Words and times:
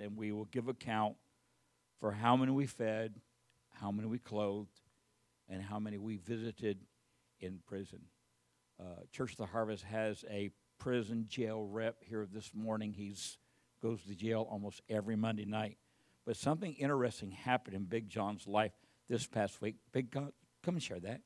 and 0.00 0.16
we 0.16 0.32
will 0.32 0.46
give 0.46 0.68
account 0.68 1.16
for 2.00 2.12
how 2.12 2.36
many 2.36 2.52
we 2.52 2.66
fed, 2.66 3.14
how 3.80 3.90
many 3.90 4.06
we 4.08 4.18
clothed, 4.18 4.80
and 5.48 5.62
how 5.62 5.78
many 5.78 5.98
we 5.98 6.16
visited 6.16 6.78
in 7.40 7.60
prison. 7.66 8.00
Uh, 8.80 9.02
Church 9.12 9.32
of 9.32 9.38
the 9.38 9.46
Harvest 9.46 9.84
has 9.84 10.24
a 10.30 10.50
prison 10.78 11.26
jail 11.28 11.64
rep 11.64 11.96
here 12.04 12.26
this 12.30 12.52
morning. 12.54 12.92
He's 12.92 13.38
goes 13.82 14.02
to 14.02 14.14
jail 14.14 14.46
almost 14.50 14.82
every 14.88 15.16
Monday 15.16 15.44
night. 15.44 15.78
But 16.24 16.36
something 16.36 16.74
interesting 16.74 17.30
happened 17.30 17.76
in 17.76 17.84
Big 17.84 18.08
John's 18.08 18.46
life 18.46 18.72
this 19.08 19.26
past 19.26 19.60
week. 19.60 19.76
Big 19.92 20.10
God, 20.10 20.32
come 20.62 20.74
and 20.74 20.82
share 20.82 21.00
that. 21.00 21.20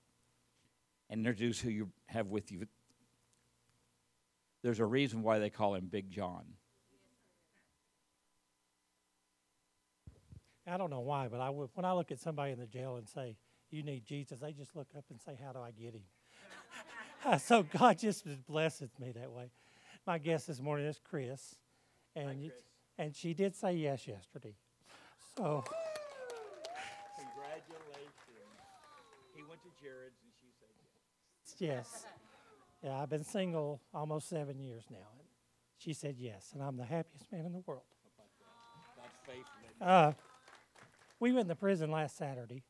And 1.11 1.27
introduce 1.27 1.61
who 1.61 1.71
you 1.71 1.89
have 2.07 2.29
with 2.29 2.53
you. 2.53 2.67
There's 4.63 4.81
a 4.81 4.87
reason 4.87 5.23
why 5.23 5.39
they 5.39 5.51
call 5.51 5.75
him 5.75 5.87
Big 5.87 6.11
John. 6.11 6.45
I 10.67 10.77
don't 10.77 10.91
know 10.91 11.01
why, 11.01 11.29
but 11.29 11.41
I 11.41 11.51
would, 11.51 11.71
when 11.75 11.85
I 11.85 11.93
look 11.93 12.11
at 12.13 12.21
somebody 12.21 12.53
in 12.53 12.59
the 12.61 12.67
jail 12.67 12.97
and 12.97 13.09
say, 13.09 13.37
"You 13.71 13.83
need 13.83 14.05
Jesus," 14.05 14.41
they 14.41 14.53
just 14.53 14.77
look 14.77 14.89
up 14.97 15.05
and 15.11 15.21
say, 15.21 15.37
"How 15.43 15.53
do 15.53 15.59
I 15.59 15.73
get 15.73 15.95
him?" 15.95 17.39
so 17.41 17.63
God 17.65 17.99
just 17.99 18.25
blesses 18.47 18.91
me 18.99 19.13
that 19.13 19.31
way. 19.33 19.51
My 20.07 20.19
guest 20.19 20.47
this 20.47 20.61
morning 20.61 20.87
is 20.87 21.01
Chris, 21.03 21.57
and 22.15 22.29
Hi, 22.29 22.35
Chris. 22.35 22.53
and 22.99 23.17
she 23.17 23.35
did 23.35 23.55
say 23.57 23.75
yes 23.75 24.07
yesterday. 24.07 24.55
So 25.37 25.65
Congratulations. 27.17 28.13
He 29.35 29.43
went 29.49 29.63
to 29.63 29.71
Jared's 29.83 30.17
and 30.23 30.33
she 30.41 30.49
said 30.61 30.69
yes. 31.59 31.89
yes, 31.93 32.07
yeah, 32.83 33.03
I've 33.03 33.09
been 33.11 33.25
single 33.25 33.81
almost 33.93 34.29
seven 34.29 34.59
years 34.61 34.85
now, 34.91 35.09
and 35.19 35.27
she 35.77 35.93
said 35.93 36.17
yes, 36.19 36.51
and 36.55 36.63
I'm 36.63 36.77
the 36.77 36.85
happiest 36.85 37.31
man 37.33 37.47
in 37.47 37.53
the 37.53 37.63
world. 37.67 37.83
God's 38.97 39.15
faithful. 39.27 39.53
Uh, 39.81 40.13
we 41.23 41.31
went 41.31 41.43
in 41.43 41.49
the 41.49 41.55
prison 41.55 41.89
last 41.93 42.17
Saturday 42.17 42.65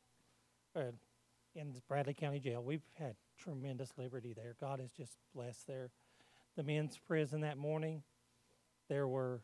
uh, 0.77 0.93
in 1.55 1.73
Bradley 1.89 2.13
County 2.13 2.39
Jail. 2.39 2.63
We've 2.63 2.85
had 2.99 3.15
tremendous 3.39 3.95
liberty 3.97 4.35
there. 4.35 4.57
God 4.61 4.79
has 4.79 4.93
just 4.93 5.17
blessed 5.35 5.67
there. 5.67 5.89
The 6.57 6.63
men's 6.63 6.99
prison 6.99 7.41
that 7.41 7.57
morning, 7.57 8.03
there 8.91 9.09
were, 9.09 9.41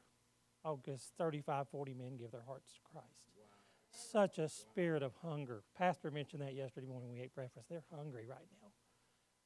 oh, 0.62 0.78
guess 0.84 1.10
35, 1.16 1.68
40 1.70 1.94
men 1.94 2.18
give 2.18 2.32
their 2.32 2.44
hearts 2.46 2.70
to 2.74 2.80
Christ. 2.92 3.30
Such 3.90 4.38
a 4.38 4.46
spirit 4.46 5.02
of 5.02 5.12
hunger. 5.22 5.62
Pastor 5.74 6.10
mentioned 6.10 6.42
that 6.42 6.54
yesterday 6.54 6.86
morning 6.86 7.10
we 7.10 7.20
ate 7.20 7.34
breakfast. 7.34 7.70
They're 7.70 7.84
hungry 7.96 8.26
right 8.28 8.46
now. 8.62 8.68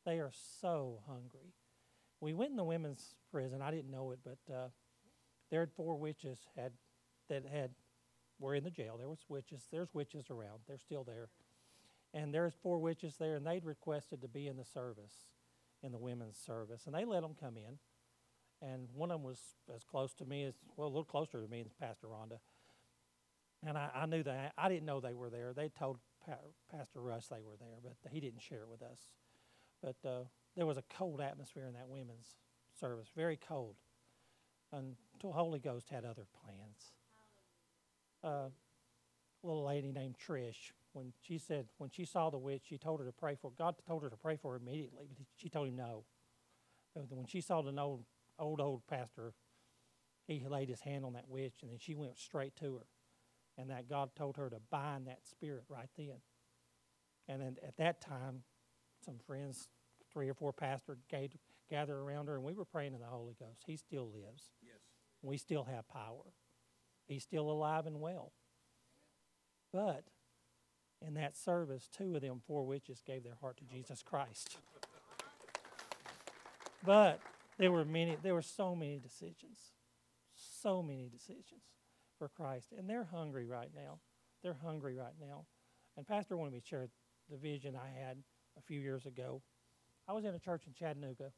They 0.05 0.19
are 0.19 0.33
so 0.61 0.98
hungry. 1.06 1.55
We 2.20 2.33
went 2.33 2.51
in 2.51 2.56
the 2.56 2.64
women's 2.64 3.14
prison. 3.31 3.62
I 3.62 3.70
didn't 3.70 3.92
know 3.92 4.11
it, 4.11 4.19
but 4.25 4.53
uh, 4.53 4.69
there 5.53 5.61
had 5.61 5.70
four 5.70 5.97
witches 5.97 6.48
had 6.56 6.73
that 7.29 7.47
had 7.47 7.70
were 8.43 8.55
in 8.55 8.65
the 8.65 8.71
jail. 8.71 8.97
There 8.98 9.09
was 9.09 9.21
witches. 9.29 9.62
There's 9.71 9.95
witches 9.95 10.27
around. 10.29 10.61
They're 10.67 10.77
still 10.77 11.05
there. 11.05 11.29
And 12.12 12.35
there's 12.35 12.53
four 12.62 12.79
witches 12.79 13.17
there, 13.19 13.37
and 13.37 13.47
they'd 13.47 13.65
requested 13.65 14.21
to 14.21 14.29
be 14.29 14.48
in 14.48 14.57
the 14.57 14.65
service, 14.65 15.15
in 15.83 15.93
the 15.93 15.98
women's 15.98 16.37
service, 16.37 16.83
and 16.85 16.95
they 16.95 17.07
let 17.07 17.23
them 17.23 17.35
come 17.41 17.57
in. 17.57 17.79
And 18.61 18.89
one 18.95 19.11
of 19.11 19.20
them 19.20 19.27
was 19.27 19.39
as 19.75 19.83
close 19.85 20.13
to 20.15 20.25
me 20.27 20.45
as 20.45 20.55
well, 20.77 20.89
a 20.89 20.91
little 20.91 21.05
closer 21.05 21.41
to 21.41 21.48
me 21.48 21.63
than 21.63 21.73
Pastor 21.81 22.09
Rhonda. 22.09 22.39
And 23.67 23.79
I, 23.79 23.91
I 23.95 24.07
knew 24.07 24.23
that 24.25 24.53
I 24.59 24.69
didn't 24.69 24.85
know 24.85 25.01
they 25.01 25.15
were 25.15 25.31
there. 25.31 25.53
They 25.55 25.69
told 25.69 25.98
pa- 26.27 26.37
Pastor 26.70 27.01
Russ 27.01 27.29
they 27.29 27.41
were 27.41 27.57
there, 27.59 27.79
but 27.83 27.97
he 28.13 28.20
didn't 28.20 28.43
share 28.43 28.63
it 28.63 28.69
with 28.69 28.83
us. 28.83 28.98
But 29.83 30.09
uh, 30.09 30.25
there 30.57 30.67
was 30.67 30.77
a 30.77 30.85
cold 30.97 31.20
atmosphere 31.20 31.67
in 31.67 31.75
that 31.75 31.89
women's 31.89 32.37
service, 32.79 33.09
very 33.17 33.37
cold, 33.37 33.77
until 34.73 35.33
Holy 35.33 35.61
Ghost 35.61 35.89
had 35.91 36.05
other 36.05 36.27
plans 36.45 36.93
uh, 38.25 38.48
little 39.42 39.65
lady 39.65 39.92
named 39.92 40.17
Trish. 40.19 40.73
When 40.92 41.12
she 41.23 41.39
said, 41.39 41.67
when 41.78 41.91
she 41.91 42.05
saw 42.05 42.29
the 42.29 42.39
witch, 42.39 42.64
she 42.69 42.77
told 42.77 43.01
her 43.01 43.06
to 43.06 43.12
pray 43.12 43.37
for. 43.41 43.51
God 43.56 43.77
told 43.87 44.03
her 44.03 44.11
to 44.11 44.17
pray 44.17 44.37
for 44.37 44.53
her 44.53 44.59
immediately, 44.59 45.07
but 45.08 45.27
she 45.36 45.48
told 45.48 45.69
him 45.69 45.77
no. 45.77 46.05
But 46.95 47.11
when 47.11 47.27
she 47.27 47.41
saw 47.41 47.63
the 47.63 47.79
old, 47.80 48.05
old, 48.39 48.61
old 48.61 48.86
pastor, 48.86 49.33
he 50.27 50.45
laid 50.46 50.69
his 50.69 50.80
hand 50.83 51.05
on 51.05 51.14
that 51.14 51.29
witch, 51.29 51.55
and 51.63 51.70
then 51.70 51.79
she 51.79 51.95
went 51.95 52.19
straight 52.19 52.55
to 52.57 52.74
her, 52.77 52.86
and 53.57 53.70
that 53.70 53.89
God 53.89 54.11
told 54.14 54.36
her 54.36 54.51
to 54.51 54.58
bind 54.70 55.07
that 55.07 55.27
spirit 55.27 55.64
right 55.69 55.89
then. 55.96 56.20
And 57.29 57.41
then 57.41 57.57
at 57.67 57.77
that 57.79 58.01
time, 58.01 58.42
some 59.05 59.19
friends, 59.27 59.69
three 60.13 60.29
or 60.29 60.35
four 60.35 60.52
pastors, 60.52 60.98
gathered, 61.08 61.39
gathered 61.70 61.98
around 61.98 62.29
her, 62.29 62.35
and 62.35 62.45
we 62.45 62.52
were 62.52 62.67
praying 62.67 62.92
in 62.92 63.01
the 63.01 63.07
Holy 63.07 63.35
Ghost. 63.39 63.63
He 63.67 63.77
still 63.77 64.11
lives. 64.13 64.52
Yes. 64.63 64.77
We 65.23 65.39
still 65.39 65.64
have 65.64 65.89
power. 65.89 66.35
He's 67.12 67.23
still 67.23 67.50
alive 67.50 67.86
and 67.86 68.00
well. 68.00 68.33
But 69.73 70.05
in 71.06 71.14
that 71.14 71.36
service, 71.36 71.89
two 71.96 72.14
of 72.14 72.23
them 72.23 72.40
four 72.46 72.64
witches 72.64 73.02
gave 73.06 73.24
their 73.24 73.36
heart 73.40 73.58
to 73.58 73.64
Jesus 73.64 74.02
Christ. 74.02 74.58
But 76.84 77.20
there 77.58 77.70
were 77.70 77.84
many, 77.84 78.17
there 78.22 78.34
were 78.34 78.42
so 78.42 78.74
many 78.74 78.98
decisions, 78.98 79.72
so 80.34 80.83
many 80.83 81.08
decisions 81.08 81.62
for 82.18 82.28
Christ. 82.28 82.72
And 82.77 82.89
they're 82.89 83.05
hungry 83.05 83.46
right 83.46 83.70
now. 83.74 83.98
They're 84.42 84.58
hungry 84.62 84.96
right 84.96 85.14
now. 85.20 85.45
And 85.96 86.06
Pastor 86.06 86.36
wanted 86.36 86.52
me 86.55 86.61
to 86.61 86.67
share 86.67 86.89
the 87.30 87.36
vision 87.36 87.77
I 87.77 87.89
had 87.98 88.18
a 88.58 88.62
few 88.62 88.80
years 88.80 89.06
ago. 89.06 89.42
I 90.08 90.12
was 90.12 90.24
in 90.24 90.34
a 90.34 90.39
church 90.39 90.64
in 90.67 90.74
Chattanooga, 90.74 91.33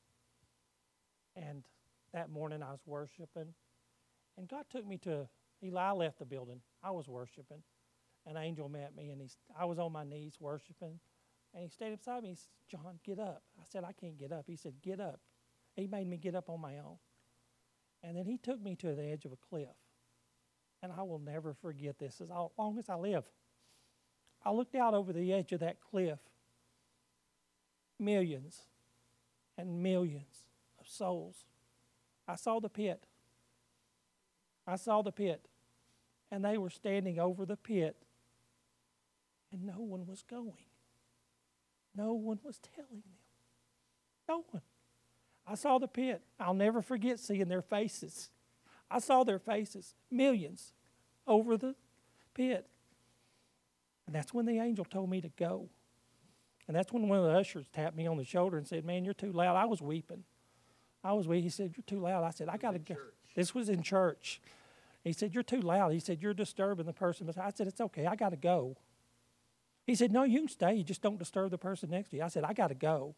and 1.37 1.65
that 2.13 2.31
morning 2.31 2.63
I 2.63 2.71
was 2.71 2.81
worshiping, 2.87 3.55
and 4.39 4.49
God 4.49 4.65
took 4.71 4.87
me 4.87 4.97
to 4.99 5.29
Eli 5.63 5.91
left 5.93 6.19
the 6.19 6.25
building. 6.25 6.61
I 6.83 6.91
was 6.91 7.09
worshiping. 7.09 7.63
An 8.27 8.37
angel 8.37 8.69
met 8.69 8.97
me, 8.97 9.11
and 9.11 9.21
he, 9.21 9.29
I 9.59 9.65
was 9.65 9.79
on 9.79 9.93
my 9.93 10.05
knees 10.05 10.37
worshiping. 10.41 10.99
And 11.55 11.63
he 11.63 11.69
stayed 11.69 11.97
beside 11.97 12.23
me. 12.23 12.31
He 12.31 12.35
said, 12.37 12.49
John, 12.69 12.99
get 13.05 13.19
up. 13.19 13.43
I 13.59 13.65
said, 13.71 13.85
I 13.85 13.93
can't 13.93 14.19
get 14.19 14.33
up. 14.33 14.45
He 14.47 14.57
said, 14.57 14.75
Get 14.83 15.01
up. 15.01 15.21
He 15.77 15.87
made 15.87 16.07
me 16.07 16.17
get 16.17 16.35
up 16.35 16.49
on 16.49 16.61
my 16.61 16.79
own. 16.79 16.97
And 18.03 18.17
then 18.17 18.27
he 18.27 18.39
took 18.39 18.63
me 18.63 18.77
to 18.77 18.95
the 18.95 19.05
edge 19.05 19.25
of 19.25 19.33
a 19.33 19.37
cliff. 19.37 19.69
And 20.83 20.93
I 20.93 21.03
will 21.03 21.19
never 21.19 21.55
forget 21.55 21.99
this 21.99 22.21
as 22.21 22.29
long 22.59 22.79
as 22.79 22.89
I 22.89 22.97
live. 22.97 23.25
I 24.45 24.51
looked 24.51 24.75
out 24.75 24.95
over 24.95 25.13
the 25.13 25.33
edge 25.33 25.53
of 25.53 25.61
that 25.61 25.81
cliff. 25.81 26.19
Millions 27.99 28.63
and 29.57 29.83
millions 29.83 30.45
of 30.79 30.87
souls. 30.87 31.47
I 32.29 32.37
saw 32.37 32.61
the 32.61 32.69
pit. 32.69 33.07
I 34.67 34.77
saw 34.77 35.03
the 35.03 35.13
pit 35.13 35.47
and 36.31 36.45
they 36.45 36.59
were 36.59 36.71
standing 36.71 37.21
over 37.21 37.47
the 37.47 37.57
pit, 37.57 37.97
and 39.53 39.65
no 39.65 39.75
one 39.75 40.05
was 40.07 40.25
going. 40.29 40.67
No 41.95 42.13
one 42.13 42.41
was 42.43 42.59
telling 42.75 43.03
them. 43.03 43.19
No 44.29 44.45
one. 44.51 44.63
I 45.47 45.55
saw 45.55 45.79
the 45.79 45.87
pit. 45.87 46.23
I'll 46.41 46.55
never 46.55 46.83
forget 46.83 47.21
seeing 47.21 47.49
their 47.49 47.63
faces. 47.63 48.31
I 48.91 48.99
saw 48.99 49.23
their 49.23 49.39
faces, 49.39 49.95
millions, 50.11 50.73
over 51.27 51.57
the 51.57 51.77
pit. 52.35 52.67
And 54.07 54.15
that's 54.15 54.35
when 54.35 54.47
the 54.47 54.59
angel 54.59 54.85
told 54.85 55.09
me 55.09 55.21
to 55.21 55.31
go. 55.39 55.69
And 56.67 56.77
that's 56.77 56.93
when 56.93 57.09
one 57.09 57.19
of 57.19 57.27
the 57.27 57.39
ushers 57.39 57.67
tapped 57.73 57.97
me 57.97 58.07
on 58.07 58.17
the 58.17 58.25
shoulder 58.25 58.57
and 58.57 58.67
said, 58.67 58.85
Man, 58.85 59.05
you're 59.05 59.15
too 59.15 59.33
loud. 59.33 59.57
I 59.57 59.67
was 59.67 59.81
weeping. 59.81 60.25
I 61.03 61.13
was 61.13 61.29
weeping. 61.29 61.45
He 61.45 61.51
said, 61.51 61.75
You're 61.77 61.85
too 61.87 62.01
loud. 62.01 62.25
I 62.25 62.31
said, 62.31 62.49
I 62.49 62.57
got 62.57 62.73
to 62.73 62.79
go. 62.79 62.97
This 63.35 63.55
was 63.55 63.69
in 63.69 63.83
church. 63.83 64.41
He 65.03 65.13
said, 65.13 65.35
You're 65.35 65.43
too 65.43 65.61
loud. 65.61 65.93
He 65.93 66.01
said, 66.01 66.23
You're 66.23 66.35
disturbing 66.35 66.87
the 66.87 66.93
person. 66.93 67.31
I 67.41 67.51
said, 67.51 67.67
It's 67.67 67.81
okay. 67.81 68.07
I 68.07 68.17
got 68.17 68.31
to 68.31 68.37
go. 68.37 68.77
He 69.87 69.95
said, 69.95 70.13
No, 70.13 70.23
you 70.23 70.41
can 70.41 70.49
stay. 70.49 70.75
You 70.75 70.85
just 70.85 71.03
don't 71.03 71.19
disturb 71.19 71.51
the 71.51 71.59
person 71.59 71.91
next 71.91 72.11
to 72.11 72.17
you. 72.17 72.23
I 72.23 72.29
said, 72.29 72.45
I 72.45 72.53
got 72.53 72.69
to 72.69 72.75
go. 72.75 73.15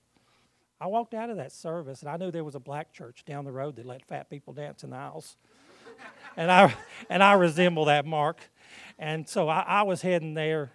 I 0.81 0.89
walked 0.89 1.15
out 1.15 1.31
of 1.31 1.37
that 1.37 1.53
service 1.53 2.03
and 2.03 2.11
I 2.11 2.17
knew 2.17 2.31
there 2.31 2.45
was 2.45 2.55
a 2.55 2.61
black 2.61 2.93
church 2.93 3.25
down 3.25 3.45
the 3.45 3.53
road 3.53 3.77
that 3.77 3.87
let 3.87 4.05
fat 4.05 4.29
people 4.29 4.53
dance 4.53 4.85
in 4.85 4.91
the 4.91 4.97
aisles. 4.97 5.37
and 6.37 6.51
I 6.51 6.75
and 7.09 7.23
I 7.23 7.35
resemble 7.35 7.87
that 7.87 8.05
mark. 8.05 8.41
And 8.99 9.29
so 9.29 9.49
I, 9.49 9.61
I 9.61 9.83
was 9.83 10.03
heading 10.03 10.35
there. 10.35 10.73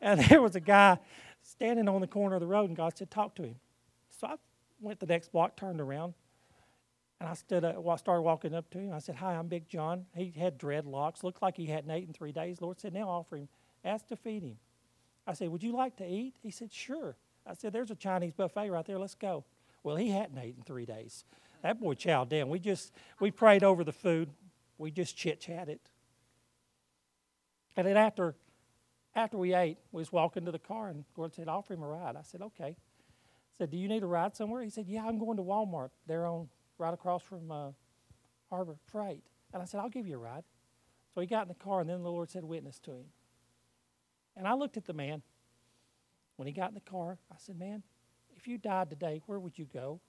And 0.00 0.20
there 0.28 0.42
was 0.42 0.56
a 0.56 0.60
guy 0.60 0.98
standing 1.42 1.88
on 1.88 2.00
the 2.00 2.06
corner 2.06 2.36
of 2.36 2.40
the 2.40 2.46
road 2.46 2.68
and 2.68 2.76
God 2.76 2.96
said, 2.96 3.10
Talk 3.10 3.34
to 3.36 3.42
him. 3.42 3.56
So 4.20 4.26
I 4.26 4.36
went 4.80 5.00
the 5.00 5.06
next 5.06 5.32
block, 5.32 5.56
turned 5.56 5.80
around, 5.80 6.14
and 7.20 7.28
I 7.28 7.34
stood 7.34 7.64
up, 7.64 7.76
well, 7.78 7.96
started 7.96 8.22
walking 8.22 8.54
up 8.54 8.68
to 8.70 8.78
him. 8.78 8.92
I 8.92 8.98
said, 8.98 9.16
Hi, 9.16 9.34
I'm 9.34 9.48
Big 9.48 9.68
John. 9.68 10.06
He 10.14 10.32
had 10.36 10.58
dreadlocks, 10.58 11.22
looked 11.22 11.42
like 11.42 11.56
he 11.56 11.66
hadn't 11.66 11.90
eaten 11.90 12.12
three 12.12 12.32
days. 12.32 12.60
Lord 12.60 12.80
said, 12.80 12.92
Now 12.92 13.08
offer 13.08 13.36
him, 13.36 13.48
ask 13.84 14.06
to 14.08 14.16
feed 14.16 14.42
him. 14.42 14.56
I 15.26 15.32
said, 15.34 15.48
Would 15.48 15.62
you 15.62 15.72
like 15.72 15.96
to 15.96 16.06
eat? 16.06 16.34
He 16.42 16.50
said, 16.50 16.72
Sure. 16.72 17.16
I 17.46 17.54
said, 17.54 17.72
There's 17.72 17.90
a 17.90 17.96
Chinese 17.96 18.32
buffet 18.32 18.70
right 18.70 18.84
there. 18.84 18.98
Let's 18.98 19.14
go. 19.14 19.44
Well, 19.82 19.96
he 19.96 20.10
hadn't 20.10 20.42
eaten 20.42 20.62
three 20.62 20.86
days. 20.86 21.24
That 21.62 21.80
boy 21.80 21.94
chowed 21.94 22.28
down. 22.28 22.48
We 22.48 22.58
just, 22.58 22.92
we 23.20 23.30
prayed 23.30 23.62
over 23.62 23.84
the 23.84 23.92
food. 23.92 24.30
We 24.76 24.90
just 24.90 25.16
chit 25.16 25.40
chatted. 25.40 25.80
And 27.76 27.86
then 27.86 27.96
after, 27.96 28.34
after 29.14 29.38
we 29.38 29.54
ate, 29.54 29.78
we 29.92 30.00
was 30.00 30.12
walking 30.12 30.44
to 30.44 30.52
the 30.52 30.58
car, 30.58 30.88
and 30.88 31.04
Gordon 31.14 31.34
said, 31.34 31.48
Offer 31.48 31.74
him 31.74 31.82
a 31.82 31.86
ride. 31.86 32.16
I 32.16 32.22
said, 32.22 32.42
Okay. 32.42 32.76
I 32.76 33.56
said, 33.56 33.70
Do 33.70 33.76
you 33.76 33.88
need 33.88 34.02
a 34.02 34.06
ride 34.06 34.34
somewhere? 34.34 34.62
He 34.62 34.70
said, 34.70 34.86
Yeah, 34.88 35.06
I'm 35.06 35.18
going 35.18 35.36
to 35.36 35.42
Walmart. 35.42 35.90
They're 36.06 36.26
on 36.26 36.48
right 36.78 36.94
across 36.94 37.22
from 37.22 37.50
uh, 37.50 37.70
Harbor 38.50 38.76
Freight. 38.90 39.22
And 39.52 39.62
I 39.62 39.66
said, 39.66 39.80
I'll 39.80 39.88
give 39.88 40.06
you 40.06 40.16
a 40.16 40.18
ride. 40.18 40.44
So 41.14 41.20
he 41.20 41.26
got 41.26 41.42
in 41.42 41.48
the 41.48 41.54
car, 41.54 41.80
and 41.80 41.88
then 41.88 42.02
the 42.02 42.10
Lord 42.10 42.30
said, 42.30 42.44
Witness 42.44 42.78
to 42.80 42.90
him. 42.90 43.04
And 44.36 44.48
I 44.48 44.54
looked 44.54 44.76
at 44.76 44.84
the 44.84 44.92
man. 44.92 45.22
When 46.36 46.48
he 46.48 46.52
got 46.52 46.70
in 46.70 46.74
the 46.74 46.80
car, 46.80 47.18
I 47.30 47.36
said, 47.38 47.58
Man, 47.58 47.82
if 48.36 48.48
you 48.48 48.58
died 48.58 48.90
today, 48.90 49.22
where 49.26 49.38
would 49.38 49.56
you 49.56 49.66
go? 49.72 50.00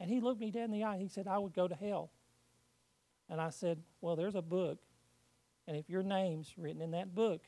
And 0.00 0.10
he 0.10 0.20
looked 0.20 0.40
me 0.40 0.50
dead 0.50 0.64
in 0.64 0.70
the 0.70 0.84
eye. 0.84 0.98
He 0.98 1.08
said, 1.08 1.26
I 1.26 1.38
would 1.38 1.54
go 1.54 1.68
to 1.68 1.74
hell. 1.74 2.10
And 3.28 3.40
I 3.40 3.50
said, 3.50 3.82
Well, 4.00 4.16
there's 4.16 4.34
a 4.34 4.42
book. 4.42 4.78
And 5.68 5.76
if 5.76 5.90
your 5.90 6.02
name's 6.02 6.54
written 6.56 6.80
in 6.80 6.92
that 6.92 7.14
book, 7.14 7.42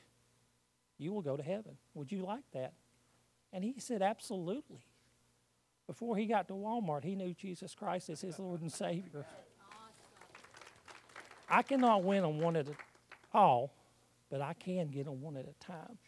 you 0.98 1.12
will 1.12 1.22
go 1.22 1.36
to 1.36 1.42
heaven. 1.42 1.76
Would 1.94 2.10
you 2.10 2.22
like 2.22 2.44
that? 2.52 2.75
And 3.52 3.64
he 3.64 3.75
said, 3.78 4.02
Absolutely. 4.02 4.84
Before 5.88 6.17
he 6.17 6.26
got 6.26 6.46
to 6.49 6.55
Walmart, 6.55 7.02
he 7.02 7.17
knew 7.17 7.35
Jesus 7.35 7.75
Christ 7.75 8.11
as 8.11 8.20
his 8.20 8.38
Lord 8.38 8.61
and 8.61 8.70
Savior. 8.70 9.25
I 11.49 11.62
cannot 11.62 12.05
win 12.05 12.25
on 12.25 12.38
one 12.38 12.56
at 12.56 12.69
a 12.69 12.73
all, 13.32 13.73
but 14.31 14.40
I 14.40 14.52
can 14.52 14.88
get 14.88 15.08
on 15.08 15.20
one 15.20 15.37
at 15.37 15.46
a 15.46 15.64
time. 15.64 15.99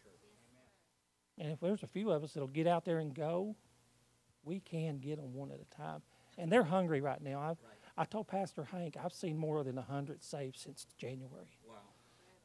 And 1.39 1.51
if 1.51 1.61
there's 1.61 1.83
a 1.83 1.87
few 1.87 2.11
of 2.11 2.23
us 2.23 2.35
that'll 2.35 2.49
get 2.49 2.67
out 2.67 2.85
there 2.85 2.99
and 2.99 3.15
go, 3.15 3.57
we 4.45 4.61
can 4.61 4.99
get 4.99 5.19
on 5.19 5.33
one 5.33 5.51
at 5.51 5.61
a 5.61 5.77
time. 5.77 6.03
And 6.37 6.53
they're 6.53 6.63
hungry 6.63 7.01
right 7.01 7.21
now. 7.23 7.41
I've, 7.41 7.57
I 7.97 8.05
told 8.05 8.29
Pastor 8.29 8.65
Hank 8.65 8.97
I've 9.03 9.15
seen 9.15 9.39
more 9.39 9.65
than 9.65 9.79
a 9.79 9.83
hundred 9.83 10.23
saved 10.23 10.59
since 10.59 10.87
January. 10.99 11.59
Wow. 11.67 11.77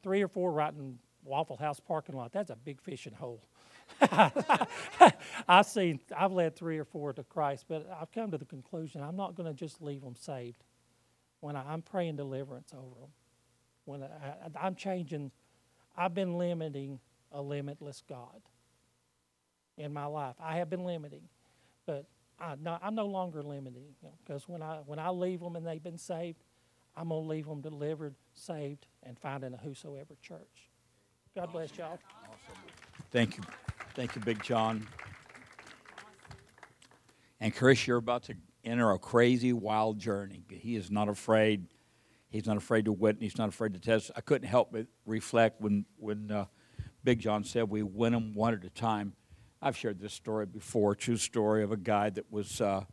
Three 0.02 0.22
or 0.22 0.28
four 0.28 0.52
right 0.52 0.72
in 0.72 0.98
Waffle 1.22 1.58
House 1.58 1.80
parking 1.80 2.16
lot. 2.16 2.32
That's 2.32 2.50
a 2.50 2.56
big 2.56 2.80
fishing 2.80 3.14
hole. 3.14 3.42
I've 5.48 5.66
seen, 5.66 6.00
I've 6.16 6.32
led 6.32 6.56
three 6.56 6.78
or 6.78 6.84
four 6.84 7.12
to 7.12 7.22
Christ, 7.24 7.66
but 7.68 7.88
I've 8.00 8.12
come 8.12 8.30
to 8.30 8.38
the 8.38 8.44
conclusion 8.44 9.02
I'm 9.02 9.16
not 9.16 9.34
going 9.34 9.48
to 9.48 9.54
just 9.54 9.80
leave 9.80 10.02
them 10.02 10.14
saved. 10.14 10.64
When 11.40 11.56
I, 11.56 11.72
am 11.72 11.82
praying 11.82 12.16
deliverance 12.16 12.72
over 12.72 13.00
them, 13.00 13.10
when 13.84 14.02
I, 14.02 14.34
I'm 14.60 14.74
changing, 14.74 15.30
I've 15.96 16.14
been 16.14 16.38
limiting 16.38 16.98
a 17.32 17.40
limitless 17.40 18.02
God 18.08 18.40
in 19.76 19.92
my 19.92 20.06
life. 20.06 20.34
I 20.40 20.56
have 20.56 20.70
been 20.70 20.84
limiting, 20.84 21.22
but 21.86 22.06
I, 22.40 22.56
I'm 22.82 22.94
no 22.94 23.06
longer 23.06 23.42
limiting 23.42 23.94
because 24.24 24.44
you 24.48 24.58
know, 24.58 24.60
when 24.60 24.62
I 24.62 24.74
when 24.86 24.98
I 24.98 25.10
leave 25.10 25.40
them 25.40 25.56
and 25.56 25.66
they've 25.66 25.82
been 25.82 25.98
saved, 25.98 26.42
I'm 26.96 27.08
gonna 27.08 27.20
leave 27.20 27.46
them 27.46 27.60
delivered, 27.60 28.14
saved, 28.34 28.86
and 29.02 29.18
finding 29.18 29.54
a 29.54 29.58
whosoever 29.58 30.14
church. 30.22 30.70
God 31.34 31.52
bless 31.52 31.76
y'all. 31.76 31.98
Thank 33.10 33.36
you. 33.36 33.42
Thank 33.96 34.14
you, 34.14 34.20
Big 34.20 34.42
John. 34.42 34.86
And 37.40 37.54
Chris, 37.54 37.86
you're 37.86 37.96
about 37.96 38.24
to 38.24 38.34
enter 38.62 38.90
a 38.90 38.98
crazy, 38.98 39.54
wild 39.54 39.98
journey. 39.98 40.44
He 40.50 40.76
is 40.76 40.90
not 40.90 41.08
afraid. 41.08 41.64
He's 42.28 42.46
not 42.46 42.58
afraid 42.58 42.84
to 42.84 42.92
witness. 42.92 43.32
He's 43.32 43.38
not 43.38 43.48
afraid 43.48 43.72
to 43.72 43.80
test. 43.80 44.10
I 44.14 44.20
couldn't 44.20 44.48
help 44.48 44.70
but 44.70 44.88
reflect 45.06 45.62
when 45.62 45.86
when 45.96 46.30
uh, 46.30 46.44
Big 47.04 47.20
John 47.20 47.42
said 47.42 47.70
we 47.70 47.82
win 47.82 48.12
them 48.12 48.34
one 48.34 48.52
at 48.52 48.64
a 48.64 48.68
time. 48.68 49.14
I've 49.62 49.78
shared 49.78 49.98
this 49.98 50.12
story 50.12 50.44
before. 50.44 50.94
True 50.94 51.16
story 51.16 51.62
of 51.62 51.72
a 51.72 51.78
guy 51.78 52.10
that 52.10 52.30
was. 52.30 52.60
Uh, 52.60 52.84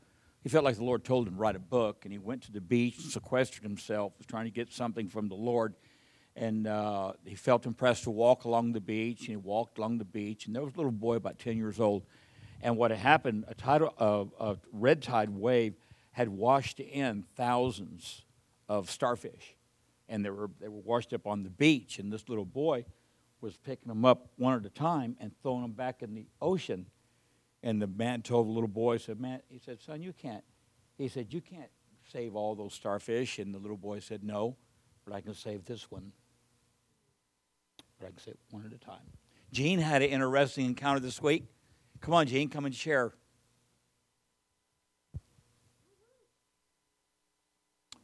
he 0.41 0.47
felt 0.47 0.63
like 0.63 0.77
the 0.77 0.85
Lord 0.85 1.03
told 1.03 1.27
him 1.27 1.33
to 1.33 1.39
write 1.39 1.57
a 1.57 1.59
book, 1.59 2.05
and 2.05 2.13
he 2.13 2.17
went 2.17 2.43
to 2.43 2.53
the 2.53 2.61
beach 2.61 3.01
sequestered 3.01 3.63
himself. 3.63 4.13
Was 4.17 4.25
trying 4.25 4.45
to 4.45 4.51
get 4.51 4.71
something 4.71 5.09
from 5.09 5.27
the 5.27 5.35
Lord 5.35 5.75
and 6.35 6.65
uh, 6.67 7.13
he 7.25 7.35
felt 7.35 7.65
impressed 7.65 8.03
to 8.03 8.11
walk 8.11 8.45
along 8.45 8.73
the 8.73 8.81
beach. 8.81 9.21
And 9.21 9.29
he 9.29 9.35
walked 9.35 9.77
along 9.77 9.99
the 9.99 10.05
beach, 10.05 10.45
and 10.45 10.55
there 10.55 10.63
was 10.63 10.73
a 10.73 10.77
little 10.77 10.91
boy 10.91 11.15
about 11.15 11.39
10 11.39 11.57
years 11.57 11.79
old. 11.79 12.03
And 12.61 12.77
what 12.77 12.91
had 12.91 12.99
happened, 12.99 13.45
a, 13.47 13.53
tidal, 13.53 13.93
uh, 13.99 14.25
a 14.39 14.57
red 14.71 15.01
tide 15.01 15.29
wave 15.29 15.75
had 16.11 16.29
washed 16.29 16.79
in 16.79 17.25
thousands 17.35 18.23
of 18.69 18.89
starfish, 18.89 19.55
and 20.07 20.23
they 20.23 20.29
were, 20.29 20.49
they 20.59 20.69
were 20.69 20.79
washed 20.79 21.13
up 21.13 21.27
on 21.27 21.43
the 21.43 21.49
beach. 21.49 21.99
And 21.99 22.11
this 22.11 22.29
little 22.29 22.45
boy 22.45 22.85
was 23.41 23.57
picking 23.57 23.89
them 23.89 24.05
up 24.05 24.29
one 24.37 24.57
at 24.57 24.65
a 24.65 24.69
time 24.69 25.17
and 25.19 25.31
throwing 25.41 25.61
them 25.61 25.73
back 25.73 26.01
in 26.01 26.15
the 26.15 26.27
ocean. 26.41 26.85
And 27.61 27.81
the 27.81 27.87
man 27.87 28.21
told 28.21 28.47
the 28.47 28.51
little 28.51 28.67
boy, 28.67 28.97
said, 28.97 29.19
"Man," 29.19 29.41
he 29.49 29.59
said, 29.59 29.81
"Son, 29.81 30.01
you 30.01 30.13
can't." 30.13 30.43
He 30.97 31.07
said, 31.07 31.33
"You 31.33 31.41
can't 31.41 31.71
save 32.11 32.35
all 32.35 32.55
those 32.55 32.73
starfish." 32.73 33.39
And 33.39 33.53
the 33.53 33.59
little 33.59 33.77
boy 33.77 33.99
said, 33.99 34.23
"No, 34.23 34.57
but 35.05 35.13
I 35.13 35.21
can 35.21 35.33
save 35.33 35.65
this 35.65 35.91
one." 35.91 36.13
I 38.05 38.09
can 38.09 38.19
say 38.19 38.31
it 38.31 38.39
one 38.49 38.65
at 38.65 38.73
a 38.73 38.77
time. 38.77 39.01
Gene 39.51 39.79
had 39.79 40.01
an 40.01 40.09
interesting 40.09 40.65
encounter 40.65 40.99
this 40.99 41.21
week. 41.21 41.45
Come 42.01 42.13
on, 42.13 42.27
Gene, 42.27 42.49
come 42.49 42.65
and 42.65 42.73
share. 42.73 43.13